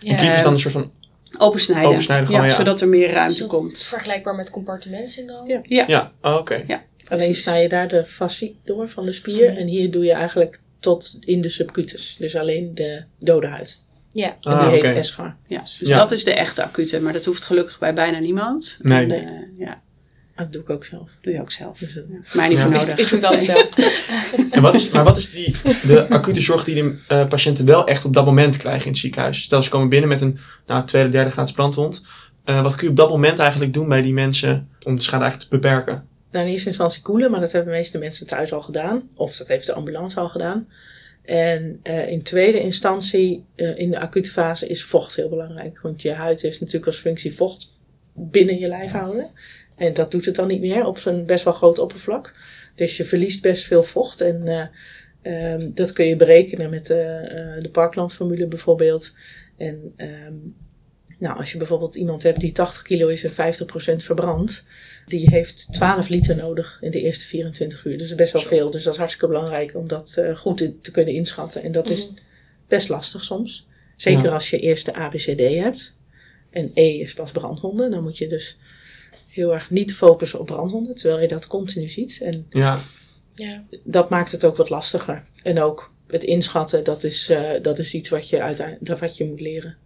[0.00, 0.16] Ja.
[0.16, 0.92] klief is dan een soort van...
[1.38, 1.90] Opensnijden.
[1.90, 2.54] Opensnijden gewoon, ja.
[2.54, 3.78] Zodat er meer ruimte dat komt.
[3.82, 5.48] vergelijkbaar met compartimentsyndroom?
[5.48, 5.60] Ja.
[5.62, 5.84] Ja.
[5.86, 6.64] Ja, oh, oké.
[7.08, 9.50] Alleen snij je daar de fascie door van de spier.
[9.50, 9.58] Mhm.
[9.60, 12.16] En hier doe je eigenlijk tot in de subcutus.
[12.18, 13.82] Dus alleen de dode huid.
[14.12, 14.26] Ja.
[14.28, 14.92] En die Ah, heet oké.
[14.92, 15.36] eschar.
[15.46, 15.96] Ja, dus Ja.
[15.98, 17.00] dat is de echte acute.
[17.00, 18.78] Maar dat hoeft gelukkig bij bijna niemand.
[18.82, 19.04] Nee.
[19.04, 19.82] En, eh, ja,
[20.38, 21.10] dat doe ik ook zelf.
[21.20, 21.78] doe je ook zelf.
[21.78, 22.18] Dus, eh, Ja.
[22.32, 22.62] Mij niet Ja.
[22.62, 22.98] voor nodig.
[22.98, 23.68] ik doe het alles zelf.
[24.50, 25.54] En wat is, maar wat is die,
[25.86, 29.00] de acute zorg die de eh, patiënten wel echt op dat moment krijgen in het
[29.00, 29.42] ziekenhuis?
[29.42, 32.02] Stel, ze komen binnen met een nou, tweede, derde graads brandwond.
[32.44, 35.22] Eh, wat kun je op dat moment eigenlijk doen bij die mensen om de schade
[35.22, 36.06] eigenlijk te beperken?
[36.30, 39.02] Nou, in eerste instantie koelen, maar dat hebben de meeste mensen thuis al gedaan.
[39.14, 40.66] Of dat heeft de ambulance al gedaan.
[41.24, 45.78] En eh, in tweede instantie, eh, in de acute fase, is vocht heel belangrijk.
[45.82, 47.66] Want je huid heeft natuurlijk als functie vocht
[48.14, 49.30] binnen je lijf houden.
[49.78, 52.34] En dat doet het dan niet meer op zo'n best wel groot oppervlak.
[52.74, 54.20] Dus je verliest best veel vocht.
[54.20, 54.70] En
[55.22, 59.14] ehm, dat kun je berekenen met de, eh, de Parkland-formule bijvoorbeeld.
[59.56, 60.34] En ehm,
[61.18, 64.64] nou, als je bijvoorbeeld iemand hebt die 80 kilo is en 50% verbrandt,
[65.06, 67.98] die heeft 12 liter nodig in de eerste 24 uur.
[67.98, 68.48] Dus best wel Zo.
[68.48, 68.70] veel.
[68.70, 71.62] Dus dat is hartstikke belangrijk om dat goed te, te kunnen inschatten.
[71.62, 72.10] En dat is
[72.68, 73.66] best lastig soms.
[73.96, 74.30] Zeker Ja.
[74.30, 75.96] als je eerst de ABCD hebt.
[76.50, 77.90] En E is pas brandwonden.
[77.90, 78.58] Dan moet je dus
[79.38, 82.20] heel erg niet focussen op brandwonden, terwijl je dat continu ziet.
[82.22, 82.78] En Ja,
[83.34, 83.64] Ja.
[83.84, 85.24] dat maakt het ook wat lastiger.
[85.42, 89.24] En ook het inschatten, dat is, eh, dat is iets wat je, uiteindelijk, wat je
[89.24, 89.76] moet leren.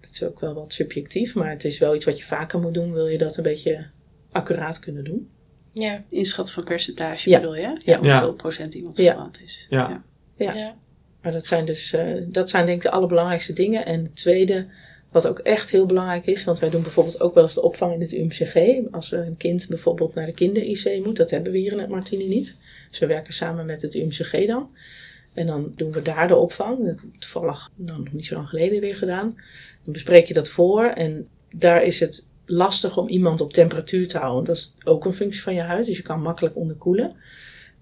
[0.00, 2.74] Dat is ook wel wat subjectief, maar het is wel iets wat je vaker moet
[2.74, 3.86] doen, wil je dat een beetje
[4.30, 5.28] accuraat kunnen doen.
[5.72, 6.04] Ja.
[6.08, 7.38] Inschatten van percentage Ja.
[7.40, 7.60] bedoel je?
[7.62, 7.78] Ja.
[7.84, 7.96] Ja.
[7.98, 8.32] Hoeveel Ja.
[8.32, 9.04] procent iemand Ja.
[9.04, 9.66] verbrand is.
[9.68, 10.02] Ja.
[10.36, 10.54] Ja.
[10.54, 10.74] Ja.
[11.22, 13.86] Maar dat zijn dus, eh, dat zijn denk ik de allerbelangrijkste dingen.
[13.86, 14.66] En het tweede,
[15.12, 17.94] wat ook echt heel belangrijk is, want wij doen bijvoorbeeld ook wel eens de opvang
[17.94, 18.78] in het UMCG.
[18.90, 22.28] Als een kind bijvoorbeeld naar de kinder-IC moet, dat hebben we hier in het Martini
[22.28, 22.56] niet.
[22.90, 24.70] Dus we werken samen met het UMCG dan.
[25.32, 26.84] En dan doen we daar de opvang.
[26.86, 29.34] Dat toevallig nou, nog niet zo lang geleden weer gedaan.
[29.84, 30.84] Dan bespreek je dat voor.
[30.84, 34.34] En daar is het lastig om iemand op temperatuur te houden.
[34.34, 35.86] Want dat is ook een functie van je huid.
[35.86, 37.16] Dus je kan makkelijk onderkoelen.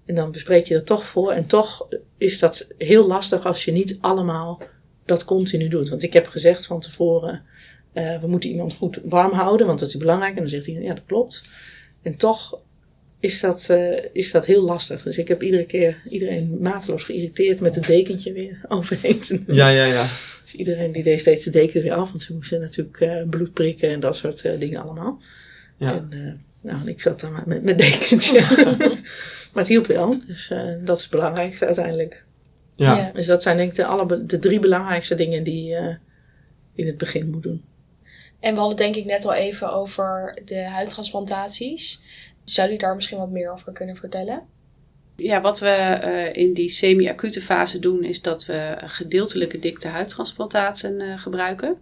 [0.05, 1.31] En dan bespreek je dat toch voor.
[1.31, 4.61] En toch is dat heel lastig als je niet allemaal
[5.11, 5.89] dat continu doet.
[5.89, 7.41] Want ik heb gezegd van tevoren,
[7.93, 10.33] eh, we moeten iemand goed warm houden, want dat is belangrijk.
[10.33, 11.43] En dan zegt hij, ja dat klopt.
[12.01, 12.59] En toch
[13.19, 15.03] is dat, eh, is dat heel lastig.
[15.03, 19.55] Dus ik heb iedere keer iedereen mateloos geïrriteerd met een dekentje weer overheen te doen.
[19.55, 19.85] ja, ja.
[19.85, 20.07] ja.
[20.43, 23.53] Dus iedereen die deed steeds de deken weer af, want ze moesten natuurlijk eh, bloed
[23.53, 25.21] prikken en dat soort dingen allemaal.
[25.77, 25.95] ja.
[25.95, 28.39] En, nou, en ik zat daar maar met mijn dekentje.
[29.51, 30.47] maar het hielp wel, dus
[30.83, 32.23] dat is het belangrijkste uiteindelijk.
[32.81, 32.97] Ja.
[32.97, 33.11] Ja.
[33.13, 35.97] Dus dat zijn denk ik de, alle, de drie belangrijkste dingen die je
[36.75, 37.63] in het begin moet doen.
[38.39, 42.03] En we hadden denk ik net al even over de huidtransplantaties.
[42.43, 44.43] Zou u daar misschien wat meer over kunnen vertellen?
[45.15, 50.99] Ja, wat we eh, in die semi-acute fase doen, is dat we gedeeltelijke dikte huidtransplantaten
[50.99, 51.77] uh, gebruiken.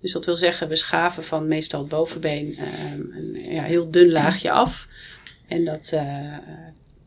[0.00, 4.10] Dus dat wil zeggen, we schaven van meestal het bovenbeen uh, een ja, heel dun
[4.10, 4.88] laagje af.
[5.48, 5.92] En dat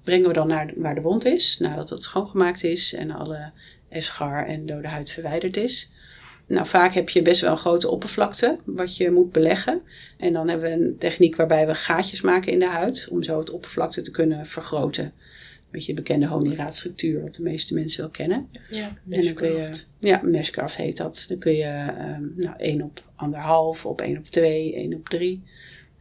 [0.06, 3.52] brengen we dan naar waar de wond is, nadat het schoongemaakt is en alle
[3.90, 5.94] eschar en dode huid verwijderd is.
[6.48, 9.82] Nou, vaak heb je best wel een grote oppervlakte wat je moet beleggen.
[10.18, 13.40] En dan hebben we een techniek waarbij we gaatjes maken in de huid om zo
[13.40, 15.04] het oppervlakte te kunnen vergroten.
[15.04, 18.50] Een beetje de bekende honingraadstructuur, wat de meeste mensen wel kennen.
[18.70, 21.26] Ja, je, ja, meshcraft heet dat.
[21.30, 21.88] Dan kun je
[22.18, 25.44] um, nou, 1 op anderhalf, op 1 op 2, 1 op 3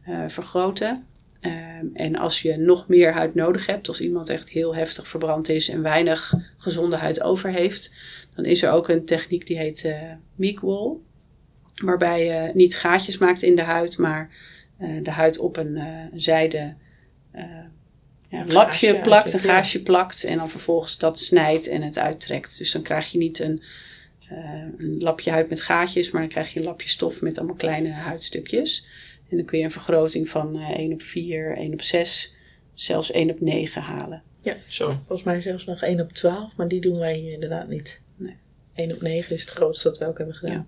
[0.07, 1.03] uh, vergroten.
[1.45, 5.49] Um, en als je nog meer huid nodig hebt, als iemand echt heel heftig verbrand
[5.49, 7.95] is en weinig gezonde huid over heeft,
[8.35, 10.01] dan is er ook een techniek die heet uh,
[10.35, 10.93] meek wall.
[11.83, 14.29] Waarbij je niet gaatjes maakt in de huid, maar
[14.79, 16.73] uh, de huid op een uh, zijde
[18.27, 20.23] ja, een lapje gaasje, plakt, een gaasje plakt.
[20.23, 22.57] En dan vervolgens dat snijdt en het uittrekt.
[22.57, 23.63] Dus dan krijg je niet een,
[24.77, 27.91] een lapje huid met gaatjes, maar dan krijg je een lapje stof met allemaal kleine
[27.91, 28.87] huidstukjes.
[29.35, 32.33] En dan kun je een vergroting van 1 op 4, 1 op 6,
[32.73, 34.23] zelfs 1 op 9 halen.
[34.41, 34.85] Ja, Zo.
[34.85, 38.01] volgens mij zelfs nog 1 op 12, maar die doen wij hier inderdaad niet.
[38.15, 38.35] Nee.
[38.73, 40.55] 1 op 9 is het grootste dat we ook hebben gedaan.
[40.55, 40.65] Ja.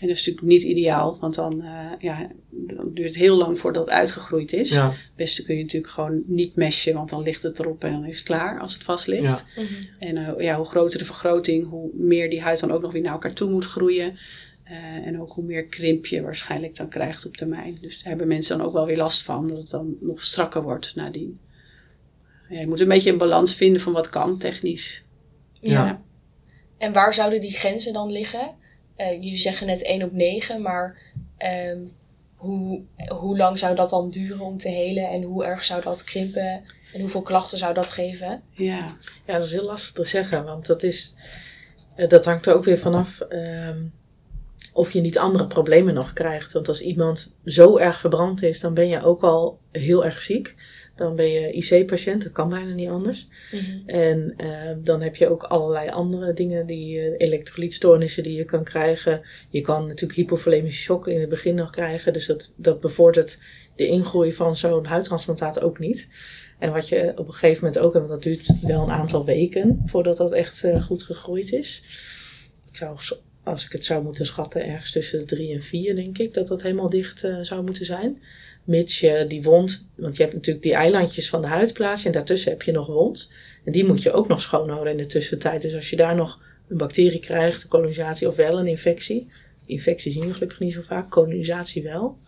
[0.00, 3.58] En dat is natuurlijk niet ideaal, want dan, uh, ja, dan duurt het heel lang
[3.58, 4.70] voordat het uitgegroeid is.
[4.70, 4.90] Ja.
[4.90, 8.04] Het beste kun je natuurlijk gewoon niet meshen, want dan ligt het erop en dan
[8.04, 9.22] is het klaar als het vast ligt.
[9.22, 9.62] Ja.
[9.62, 9.76] Mm -hmm.
[9.98, 13.02] En uh, ja, hoe groter de vergroting, hoe meer die huid dan ook nog weer
[13.02, 14.18] naar elkaar toe moet groeien.
[14.72, 17.78] Uh, en ook hoe meer krimp je waarschijnlijk dan krijgt op termijn.
[17.80, 20.62] Dus daar hebben mensen dan ook wel weer last van, dat het dan nog strakker
[20.62, 21.40] wordt nadien.
[22.48, 25.04] Ja, je moet een beetje een balans vinden van wat kan technisch.
[25.60, 25.84] Ja.
[25.84, 26.02] ja.
[26.78, 28.54] En waar zouden die grenzen dan liggen?
[28.96, 30.98] Uh, jullie zeggen net 1 op 9, maar
[31.68, 31.92] um,
[32.34, 35.10] hoe, hoe lang zou dat dan duren om te helen?
[35.10, 36.64] En hoe erg zou dat krimpen?
[36.92, 38.42] En hoeveel klachten zou dat geven?
[38.50, 41.14] Ja, ja dat is heel lastig te zeggen, want dat, is,
[41.96, 43.20] uh, dat hangt er ook weer vanaf.
[43.28, 43.92] Um,
[44.72, 46.52] of je niet andere problemen nog krijgt.
[46.52, 50.54] Want als iemand zo erg verbrand is, dan ben je ook al heel erg ziek.
[50.96, 53.28] Dan ben je IC-patiënt, dat kan bijna niet anders.
[53.52, 53.82] Mm-hmm.
[53.86, 58.64] En uh, dan heb je ook allerlei andere dingen, die uh, elektrolytstoornissen die je kan
[58.64, 59.20] krijgen.
[59.50, 62.12] Je kan natuurlijk hypovolemische shock in het begin nog krijgen.
[62.12, 63.38] Dus dat, dat bevordert
[63.76, 66.08] de ingroei van zo'n huidtransplantaat ook niet.
[66.58, 69.82] En wat je op een gegeven moment ook want dat duurt wel een aantal weken
[69.86, 71.82] voordat dat echt uh, goed gegroeid is.
[72.70, 72.98] Ik zou
[73.44, 76.46] als ik het zou moeten schatten, ergens tussen de drie en vier, denk ik, dat
[76.46, 78.22] dat helemaal dicht uh, zou moeten zijn.
[78.64, 82.50] Mits je die wond, want je hebt natuurlijk die eilandjes van de huidplaatje en daartussen
[82.50, 83.32] heb je nog wond.
[83.64, 85.62] En die moet je ook nog schoonhouden in de tussentijd.
[85.62, 89.30] Dus als je daar nog een bacterie krijgt, een kolonisatie of wel een infectie.
[89.66, 92.18] Infectie zien we gelukkig niet zo vaak, kolonisatie wel.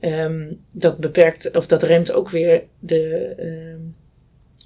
[0.00, 3.34] Um, dat beperkt, of dat remt ook weer de,
[3.74, 3.96] um,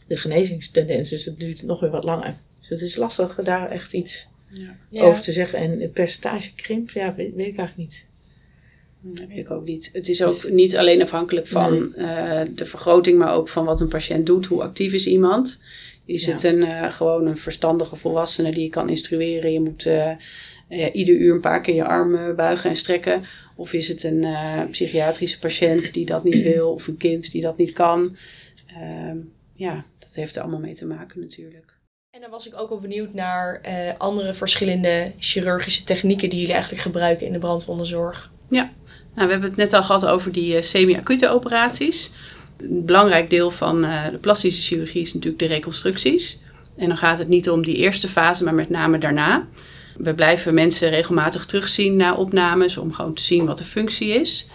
[0.07, 1.09] de genezingstendens.
[1.09, 2.35] Dus het duurt nog weer wat langer.
[2.59, 4.29] Dus het is lastig daar echt iets
[4.89, 5.03] ja.
[5.03, 5.59] over te zeggen.
[5.59, 8.07] En het percentage krimp, ja, weet, weet ik eigenlijk niet.
[9.01, 9.91] Dat weet ik ook niet.
[9.93, 12.07] Het is ook niet alleen afhankelijk van nee.
[12.07, 14.47] uh, de vergroting, maar ook van wat een patiënt doet.
[14.47, 15.63] Hoe actief is iemand?
[16.05, 16.33] Is ja.
[16.33, 19.53] het een, uh, gewoon een verstandige volwassene die je kan instrueren?
[19.53, 20.15] Je moet uh,
[20.93, 23.25] ieder uur een paar keer je armen buigen en strekken.
[23.57, 24.27] Of is het een
[24.71, 26.73] psychiatrische patiënt die dat niet wil?
[26.73, 28.17] Of een kind die dat niet kan?
[28.67, 29.17] Ehm,
[29.55, 31.78] ja, dat heeft er allemaal mee te maken natuurlijk.
[32.11, 36.55] En dan was ik ook wel benieuwd naar uh, andere verschillende chirurgische technieken die jullie
[36.55, 38.31] eigenlijk gebruiken in de brandwondenzorg.
[38.49, 38.71] Ja,
[39.15, 42.13] nou, we hebben het net al gehad over die uh, semi-acute operaties.
[42.57, 46.41] Een belangrijk deel van uh, de plastische chirurgie is natuurlijk de reconstructies.
[46.77, 49.47] En dan gaat het niet om die eerste fase, maar met name daarna.
[49.97, 54.49] We blijven mensen regelmatig terugzien na opnames om gewoon te zien wat de functie is.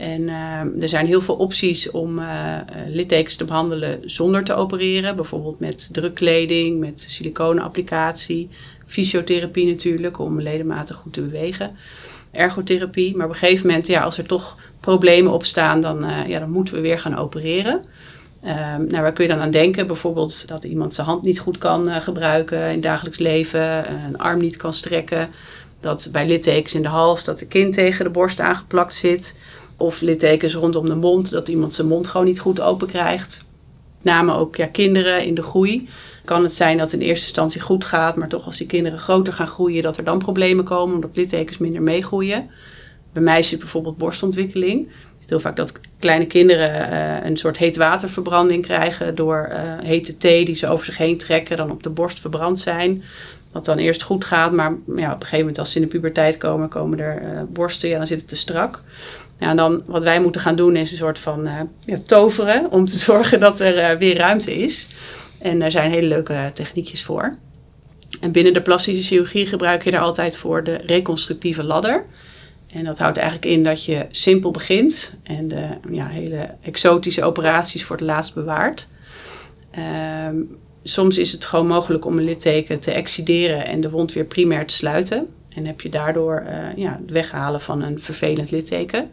[0.00, 2.56] En uh, er zijn heel veel opties om uh,
[2.88, 5.16] littekens te behandelen zonder te opereren.
[5.16, 8.48] Bijvoorbeeld met drukkleding, met siliconenapplicatie,
[8.86, 11.76] fysiotherapie natuurlijk om ledematen goed te bewegen.
[12.30, 13.16] Ergotherapie.
[13.16, 16.74] Maar op een gegeven moment, ja, als er toch problemen opstaan, dan, ja, dan moeten
[16.74, 17.84] we weer gaan opereren.
[18.44, 19.86] Um, nou, waar kun je dan aan denken?
[19.86, 24.40] Bijvoorbeeld dat iemand zijn hand niet goed kan gebruiken in het dagelijks leven, een arm
[24.40, 25.28] niet kan strekken.
[25.80, 29.38] Dat bij littekens in de hals, dat de kin tegen de borst aangeplakt zit.
[29.80, 33.44] Of littekens rondom de mond, dat iemand zijn mond gewoon niet goed open krijgt.
[34.02, 35.88] Met name ook ja, kinderen in de groei.
[36.24, 38.98] Kan het zijn dat het in eerste instantie goed gaat, maar toch als die kinderen
[38.98, 42.50] groter gaan groeien, dat er dan problemen komen omdat littekens minder meegroeien.
[43.12, 44.82] Bij meisjes bijvoorbeeld borstontwikkeling.
[44.82, 50.16] Je ziet heel vaak dat kleine kinderen uh, een soort heetwaterverbranding krijgen door uh, hete
[50.16, 53.02] thee die ze over zich heen trekken, dan op de borst verbrand zijn.
[53.52, 55.90] Wat dan eerst goed gaat, maar ja, op een gegeven moment als ze in de
[55.90, 58.82] puberteit komen, komen er uh, borsten, ja, dan zit het te strak.
[59.40, 62.84] En dan wat wij moeten gaan doen is een soort van uh, ja, toveren om
[62.84, 64.88] te zorgen dat er uh, weer ruimte is.
[65.38, 67.36] En er zijn hele leuke techniekjes voor.
[68.20, 72.04] En binnen de plastische chirurgie gebruik je er altijd voor de reconstructieve ladder.
[72.72, 77.84] En dat houdt eigenlijk in dat je simpel begint en de ja, hele exotische operaties
[77.84, 78.88] voor het laatst bewaart.
[80.28, 84.24] Um, soms is het gewoon mogelijk om een litteken te excideren en de wond weer
[84.24, 85.28] primair te sluiten.
[85.48, 86.44] En heb je daardoor
[86.76, 89.10] ja, het weghalen van een vervelend litteken.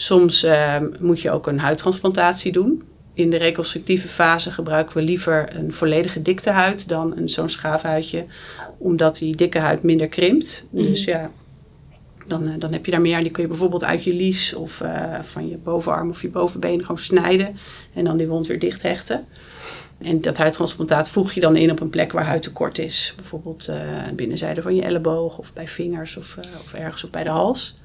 [0.00, 2.82] Soms uh, moet je ook een huidtransplantatie doen.
[3.14, 8.26] In de reconstructieve fase gebruiken we liever een volledige dikte huid dan een zo'n schaafhuidje,
[8.78, 10.66] omdat die dikke huid minder krimpt.
[10.70, 10.88] Mm -hmm.
[10.88, 11.30] Dus ja,
[12.26, 13.20] dan, uh, dan heb je daar meer.
[13.20, 16.80] Die kun je bijvoorbeeld uit je lies of uh, van je bovenarm of je bovenbeen
[16.80, 17.56] gewoon snijden
[17.94, 19.26] en dan die wond weer dicht hechten.
[19.98, 23.14] En dat huidtransplantaat voeg je dan in op een plek waar huid tekort is.
[23.16, 23.76] Bijvoorbeeld uh,
[24.14, 27.78] binnenzijde van je elleboog of bij vingers of, uh, of ergens of bij de hals.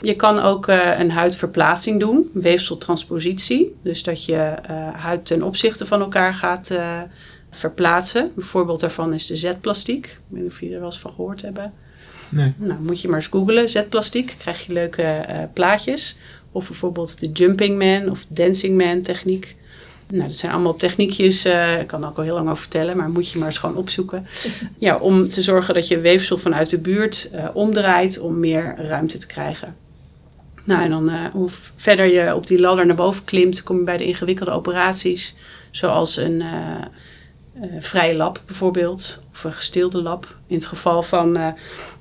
[0.00, 3.76] Je kan ook uh, een huidverplaatsing doen, weefseltranspositie.
[3.82, 4.54] Dus dat je
[4.94, 6.78] huid ten opzichte van elkaar gaat
[7.50, 8.30] verplaatsen.
[8.36, 10.06] Een voorbeeld daarvan is de Z-plastiek.
[10.06, 11.72] Ik weet niet of jullie er wel eens van gehoord hebben.
[12.28, 12.54] Nee.
[12.56, 14.34] Nou, moet je maar eens googlen, Z-plastiek.
[14.38, 16.18] krijg je leuke plaatjes.
[16.52, 19.56] Of bijvoorbeeld de Jumping Man of Dancing Man techniek.
[20.10, 22.96] Nou, dat zijn allemaal techniekjes, uh, ik kan er ook al heel lang over vertellen,
[22.96, 24.26] maar moet je maar eens gewoon opzoeken.
[24.78, 29.18] Ja, om te zorgen dat je weefsel vanuit de buurt uh, omdraait om meer ruimte
[29.18, 29.76] te krijgen.
[30.64, 33.84] Nou, en dan uh, hoe verder je op die ladder naar boven klimt, kom je
[33.84, 35.36] bij de ingewikkelde operaties,
[35.70, 36.42] zoals een
[37.78, 40.36] vrije lab bijvoorbeeld, of een gesteelde lab.
[40.46, 41.36] In het geval van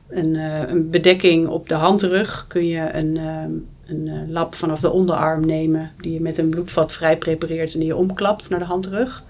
[0.09, 3.17] een, een, bedekking op de handrug kun je een
[3.89, 7.79] een uh, lap vanaf de onderarm nemen, die je met een bloedvat vrij prepareert en
[7.79, 9.23] die je omklapt naar de handrug.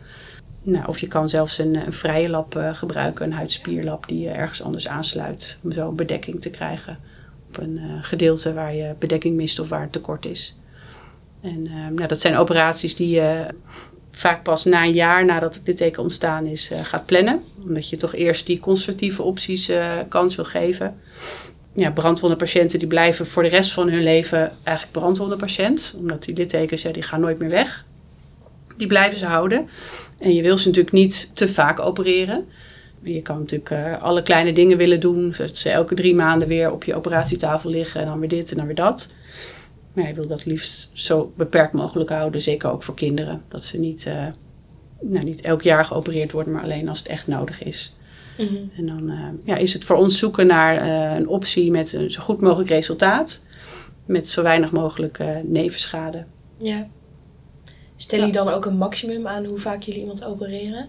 [0.61, 4.63] Nou, of je kan zelfs een, een vrije uh, gebruiken, een huidspierlap die je ergens
[4.63, 6.97] anders aansluit, om zo een bedekking te krijgen
[7.49, 10.55] op een uh, gedeelte waar je bedekking mist of waar het tekort is.
[11.41, 13.45] En nou, dat zijn operaties die je
[14.11, 18.15] vaak pas na een jaar nadat het litteken ontstaan is gaat plannen, omdat je toch
[18.15, 19.71] eerst die constructieve opties
[20.09, 20.95] kans wil geven
[21.79, 25.95] ja, brandwondenpatiënten die blijven voor de rest van hun leven eigenlijk brandwondenpatiënt.
[25.97, 27.85] Omdat die littekens, ja, die gaan nooit meer weg.
[28.77, 29.69] Die blijven ze houden.
[30.17, 32.47] En je wil ze natuurlijk niet te vaak opereren.
[33.01, 35.33] Je kan natuurlijk uh, alle kleine dingen willen doen.
[35.33, 38.01] Zodat ze elke drie maanden weer op je operatietafel liggen.
[38.01, 39.13] En dan weer dit en dan weer dat.
[39.93, 42.41] Maar je wil dat liefst zo beperkt mogelijk houden.
[42.41, 43.43] Zeker ook voor kinderen.
[43.47, 44.25] Dat ze niet, uh,
[45.01, 46.53] nou, niet elk jaar geopereerd worden.
[46.53, 47.95] Maar alleen als het echt nodig is.
[48.37, 48.71] Mm-hmm.
[48.77, 50.81] En dan uh, ja, is het voor ons zoeken naar
[51.15, 53.45] een optie met een zo goed mogelijk resultaat.
[54.05, 56.23] Met zo weinig mogelijk nevenschade.
[56.57, 56.87] Ja.
[57.95, 60.87] Stellen jullie dan ook een maximum aan hoe vaak jullie iemand opereren?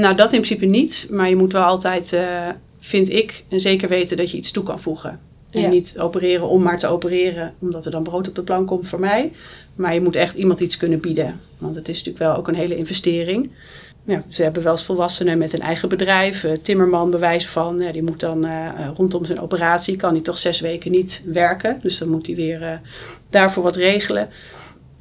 [0.00, 1.08] Nou, dat in principe niet.
[1.10, 2.16] Maar je moet wel altijd,
[2.80, 5.20] vind ik, en zeker weten dat je iets toe kan voegen.
[5.50, 5.68] En ja.
[5.68, 9.00] niet opereren om maar te opereren, omdat er dan brood op de plank komt voor
[9.00, 9.32] mij.
[9.74, 11.40] Maar je moet echt iemand iets kunnen bieden.
[11.58, 13.50] Want het is natuurlijk wel ook een hele investering
[14.04, 16.44] ja, ze hebben wel eens volwassenen met een eigen bedrijf.
[16.44, 20.38] Uh, timmerman bewijs van, ja, die moet dan uh, rondom zijn operatie, kan hij toch
[20.38, 21.78] zes weken niet werken.
[21.82, 22.72] Dus dan moet hij weer uh,
[23.30, 24.28] daarvoor wat regelen.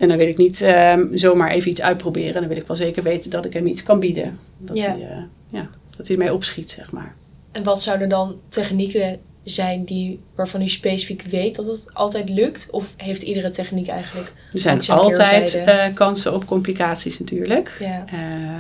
[0.02, 2.34] En dan wil ik niet ehm, zomaar even iets uitproberen.
[2.34, 4.40] Dan wil ik wel zeker weten dat ik hem iets kan bieden.
[4.58, 4.98] Dat, ja.
[4.98, 7.16] hij, ja, dat hij ermee opschiet, zeg maar.
[7.52, 12.68] En wat zouden dan technieken zijn die, waarvan u specifiek weet dat het altijd lukt?
[12.72, 14.34] Of heeft iedere techniek eigenlijk...
[14.54, 17.78] Er zijn altijd uh, kansen op complicaties natuurlijk.
[17.80, 18.06] Ja.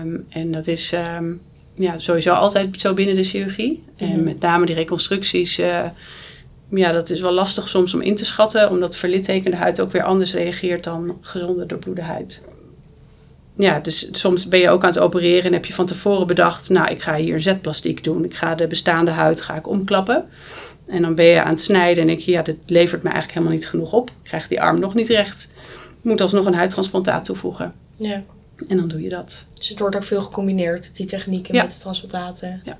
[0.01, 1.41] Um, en dat is um,
[1.73, 3.83] ja, sowieso altijd zo binnen de chirurgie.
[3.97, 4.17] Mm -hmm.
[4.17, 5.59] En met name die reconstructies...
[5.59, 5.85] Uh,
[6.79, 8.69] ja, dat is wel lastig soms om in te schatten.
[8.69, 12.45] Omdat verlittekende huid ook weer anders reageert dan gezonde doorbloede huid.
[13.55, 16.69] Ja, dus soms ben je ook aan het opereren en heb je van tevoren bedacht...
[16.69, 18.23] nou, ik ga hier een zetplastiek doen.
[18.23, 20.25] Ik ga de bestaande huid ga ik omklappen.
[20.87, 23.37] En dan ben je aan het snijden en denk je, ja, dit levert me eigenlijk
[23.37, 24.09] helemaal niet genoeg op.
[24.09, 25.51] Ik krijg die arm nog niet recht.
[25.97, 27.73] Ik moet alsnog een huidtransplantaat toevoegen.
[27.95, 28.23] Ja.
[28.67, 29.47] En dan doe je dat.
[29.53, 31.63] Dus het wordt ook veel gecombineerd, die technieken ja.
[31.63, 32.61] met de transplantaten.
[32.63, 32.77] Ja.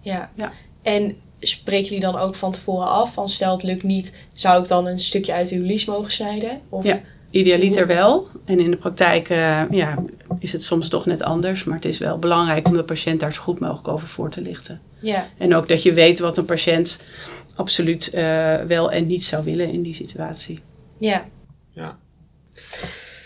[0.00, 0.30] ja.
[0.34, 0.52] ja.
[0.82, 3.14] En spreken jullie dan ook van tevoren af?
[3.14, 6.60] Van stel het lukt niet, zou ik dan een stukje uit uw lies mogen snijden?
[6.68, 8.28] Of ja, idealiter wel.
[8.44, 10.04] En in de praktijk uh, ja,
[10.38, 11.64] is het soms toch net anders.
[11.64, 14.40] Maar het is wel belangrijk om de patiënt daar zo goed mogelijk over voor te
[14.40, 14.80] lichten.
[15.00, 15.28] Ja.
[15.38, 17.04] En ook dat je weet wat een patiënt
[17.54, 20.60] absoluut uh, wel en niet zou willen in die situatie.
[20.98, 21.24] Ja.
[21.70, 21.98] Ja.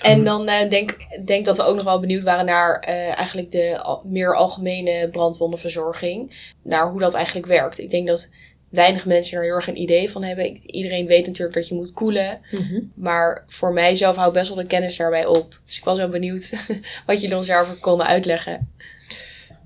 [0.03, 3.51] En dan uh, denk denk dat we ook nog wel benieuwd waren naar uh, eigenlijk
[3.51, 6.53] de al, meer algemene brandwondenverzorging.
[6.63, 7.79] Naar hoe dat eigenlijk werkt.
[7.79, 8.31] Ik denk dat
[8.69, 10.45] weinig mensen er heel erg een idee van hebben.
[10.45, 12.41] Ik, iedereen weet natuurlijk dat je moet koelen.
[12.51, 12.93] Mm-hmm.
[12.95, 15.61] Maar voor mijzelf houdt best wel de kennis daarbij op.
[15.67, 16.57] Dus ik was wel benieuwd
[17.07, 18.73] wat jullie ons daarover konden uitleggen.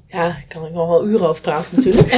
[0.07, 2.11] Ja, ik kan er nog wel uren over praten natuurlijk.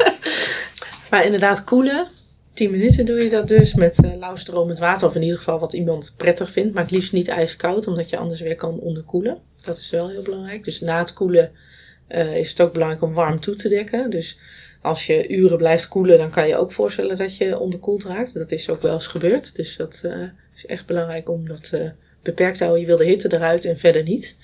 [1.10, 2.06] maar inderdaad, koelen.
[2.52, 5.06] 10 minuten doe je dat dus met uh, lauw stromend water.
[5.06, 6.74] Of in ieder geval wat iemand prettig vindt.
[6.74, 9.38] Maar het liefst niet ijskoud, omdat je anders weer kan onderkoelen.
[9.64, 10.64] Dat is wel heel belangrijk.
[10.64, 11.52] Dus na het koelen
[12.08, 14.10] uh, is het ook belangrijk om warm toe te dekken.
[14.10, 14.38] Dus
[14.82, 18.34] als je uren blijft koelen, dan kan je ook voorstellen dat je onderkoeld raakt.
[18.34, 19.56] Dat is ook wel eens gebeurd.
[19.56, 21.72] Dus dat uh, is echt belangrijk om dat
[22.22, 22.82] beperkt te houden.
[22.82, 24.36] Je wil de hitte eruit en verder niet.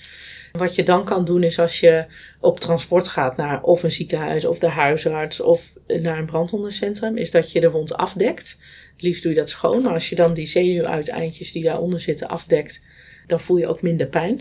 [0.58, 2.06] Wat je dan kan doen is als je
[2.40, 7.30] op transport gaat naar of een ziekenhuis of de huisarts of naar een brandwondencentrum, is
[7.30, 8.60] dat je de wond afdekt.
[8.92, 12.28] Het liefst doe je dat schoon, maar als je dan die zenuwuiteindjes die daaronder zitten
[12.28, 12.84] afdekt,
[13.26, 14.40] dan voel je ook minder pijn.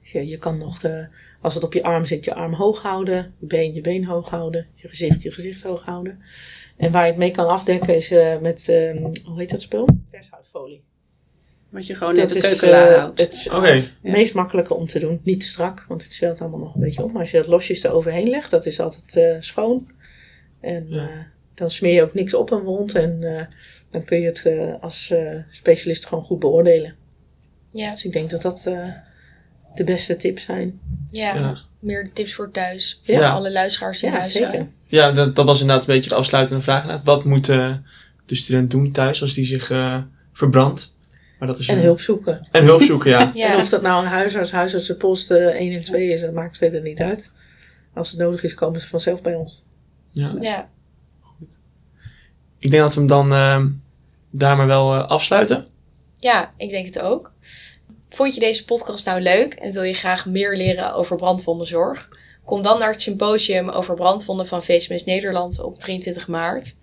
[0.00, 1.08] Je, je kan nog de,
[1.40, 4.28] als het op je arm zit, je arm hoog houden, je been je been hoog
[4.28, 6.22] houden, je gezicht je gezicht hoog houden.
[6.76, 9.88] En waar je het mee kan afdekken is uh, met, uh, hoe heet dat spul?
[10.10, 10.84] Vershoutfolie.
[11.74, 13.18] Wat je gewoon in de keukenla uh, houdt.
[13.18, 13.74] Het is okay.
[13.76, 15.20] het meest makkelijke om te doen.
[15.22, 17.12] Niet te strak, want het zwelt allemaal nog een beetje op.
[17.12, 19.90] Maar als je dat losjes eroverheen legt, dat is altijd uh, schoon.
[20.60, 21.02] En ja.
[21.02, 21.08] uh,
[21.54, 22.94] dan smeer je ook niks op een wond.
[22.94, 23.20] En
[23.90, 24.48] dan kun je het
[24.80, 25.12] als
[25.50, 26.94] specialist gewoon goed beoordelen.
[27.70, 27.90] Ja.
[27.90, 28.62] Dus ik denk dat dat
[29.74, 30.80] de beste tips zijn.
[31.10, 31.58] Ja, ja.
[31.78, 33.00] meer tips voor thuis.
[33.02, 33.30] Voor ja.
[33.30, 34.32] alle luisteraars in ja, huis.
[34.32, 34.68] Zeker.
[34.86, 37.02] Ja, dat, dat was inderdaad een beetje de afsluitende vraag.
[37.02, 37.80] Wat moet de
[38.26, 39.72] student doen thuis als die zich
[40.32, 40.93] verbrandt?
[41.38, 41.82] Maar dat is en een...
[41.82, 42.48] hulp zoeken.
[42.50, 43.30] En hulp zoeken, ja.
[43.34, 43.52] ja.
[43.52, 46.80] En of dat nou een huisarts, huisartsenpost uh, 1 en 2 is, dat maakt verder
[46.80, 47.30] niet uit.
[47.94, 49.62] Als het nodig is, komen ze vanzelf bij ons.
[50.10, 50.36] Ja.
[50.40, 50.68] ja.
[51.20, 51.58] Goed.
[52.58, 53.64] Ik denk dat we hem dan uh,
[54.30, 55.66] daar maar wel uh, afsluiten.
[56.16, 57.32] Ja, ik denk het ook.
[58.08, 62.08] Vond je deze podcast nou leuk en wil je graag meer leren over brandwondenzorg?
[62.44, 66.76] Kom dan naar het symposium over brandwonden van VSMS Nederland op 23 maart.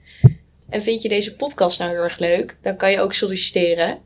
[0.69, 2.57] En vind je deze podcast nou heel erg leuk?
[2.61, 3.99] Dan kan je ook solliciteren.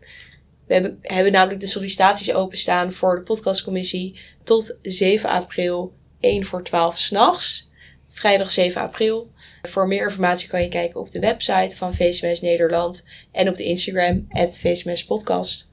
[0.67, 6.63] We hebben, hebben namelijk de sollicitaties openstaan voor de podcastcommissie tot 7 april, 1 voor
[6.63, 7.73] 12 s'nachts.
[8.09, 9.31] Vrijdag 7 april.
[9.61, 13.63] Voor meer informatie kan je kijken op de website van VSMS Nederland en op de
[13.63, 15.71] Instagram, VSMS Podcast.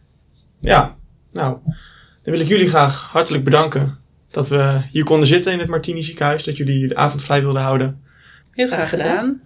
[0.60, 0.96] Ja,
[1.32, 1.58] nou,
[2.22, 3.98] dan wil ik jullie graag hartelijk bedanken
[4.30, 7.62] dat we hier konden zitten in het Martini ziekenhuis, dat jullie de avond vrij wilden
[7.62, 8.02] houden.
[8.52, 9.40] Heel graag gedaan.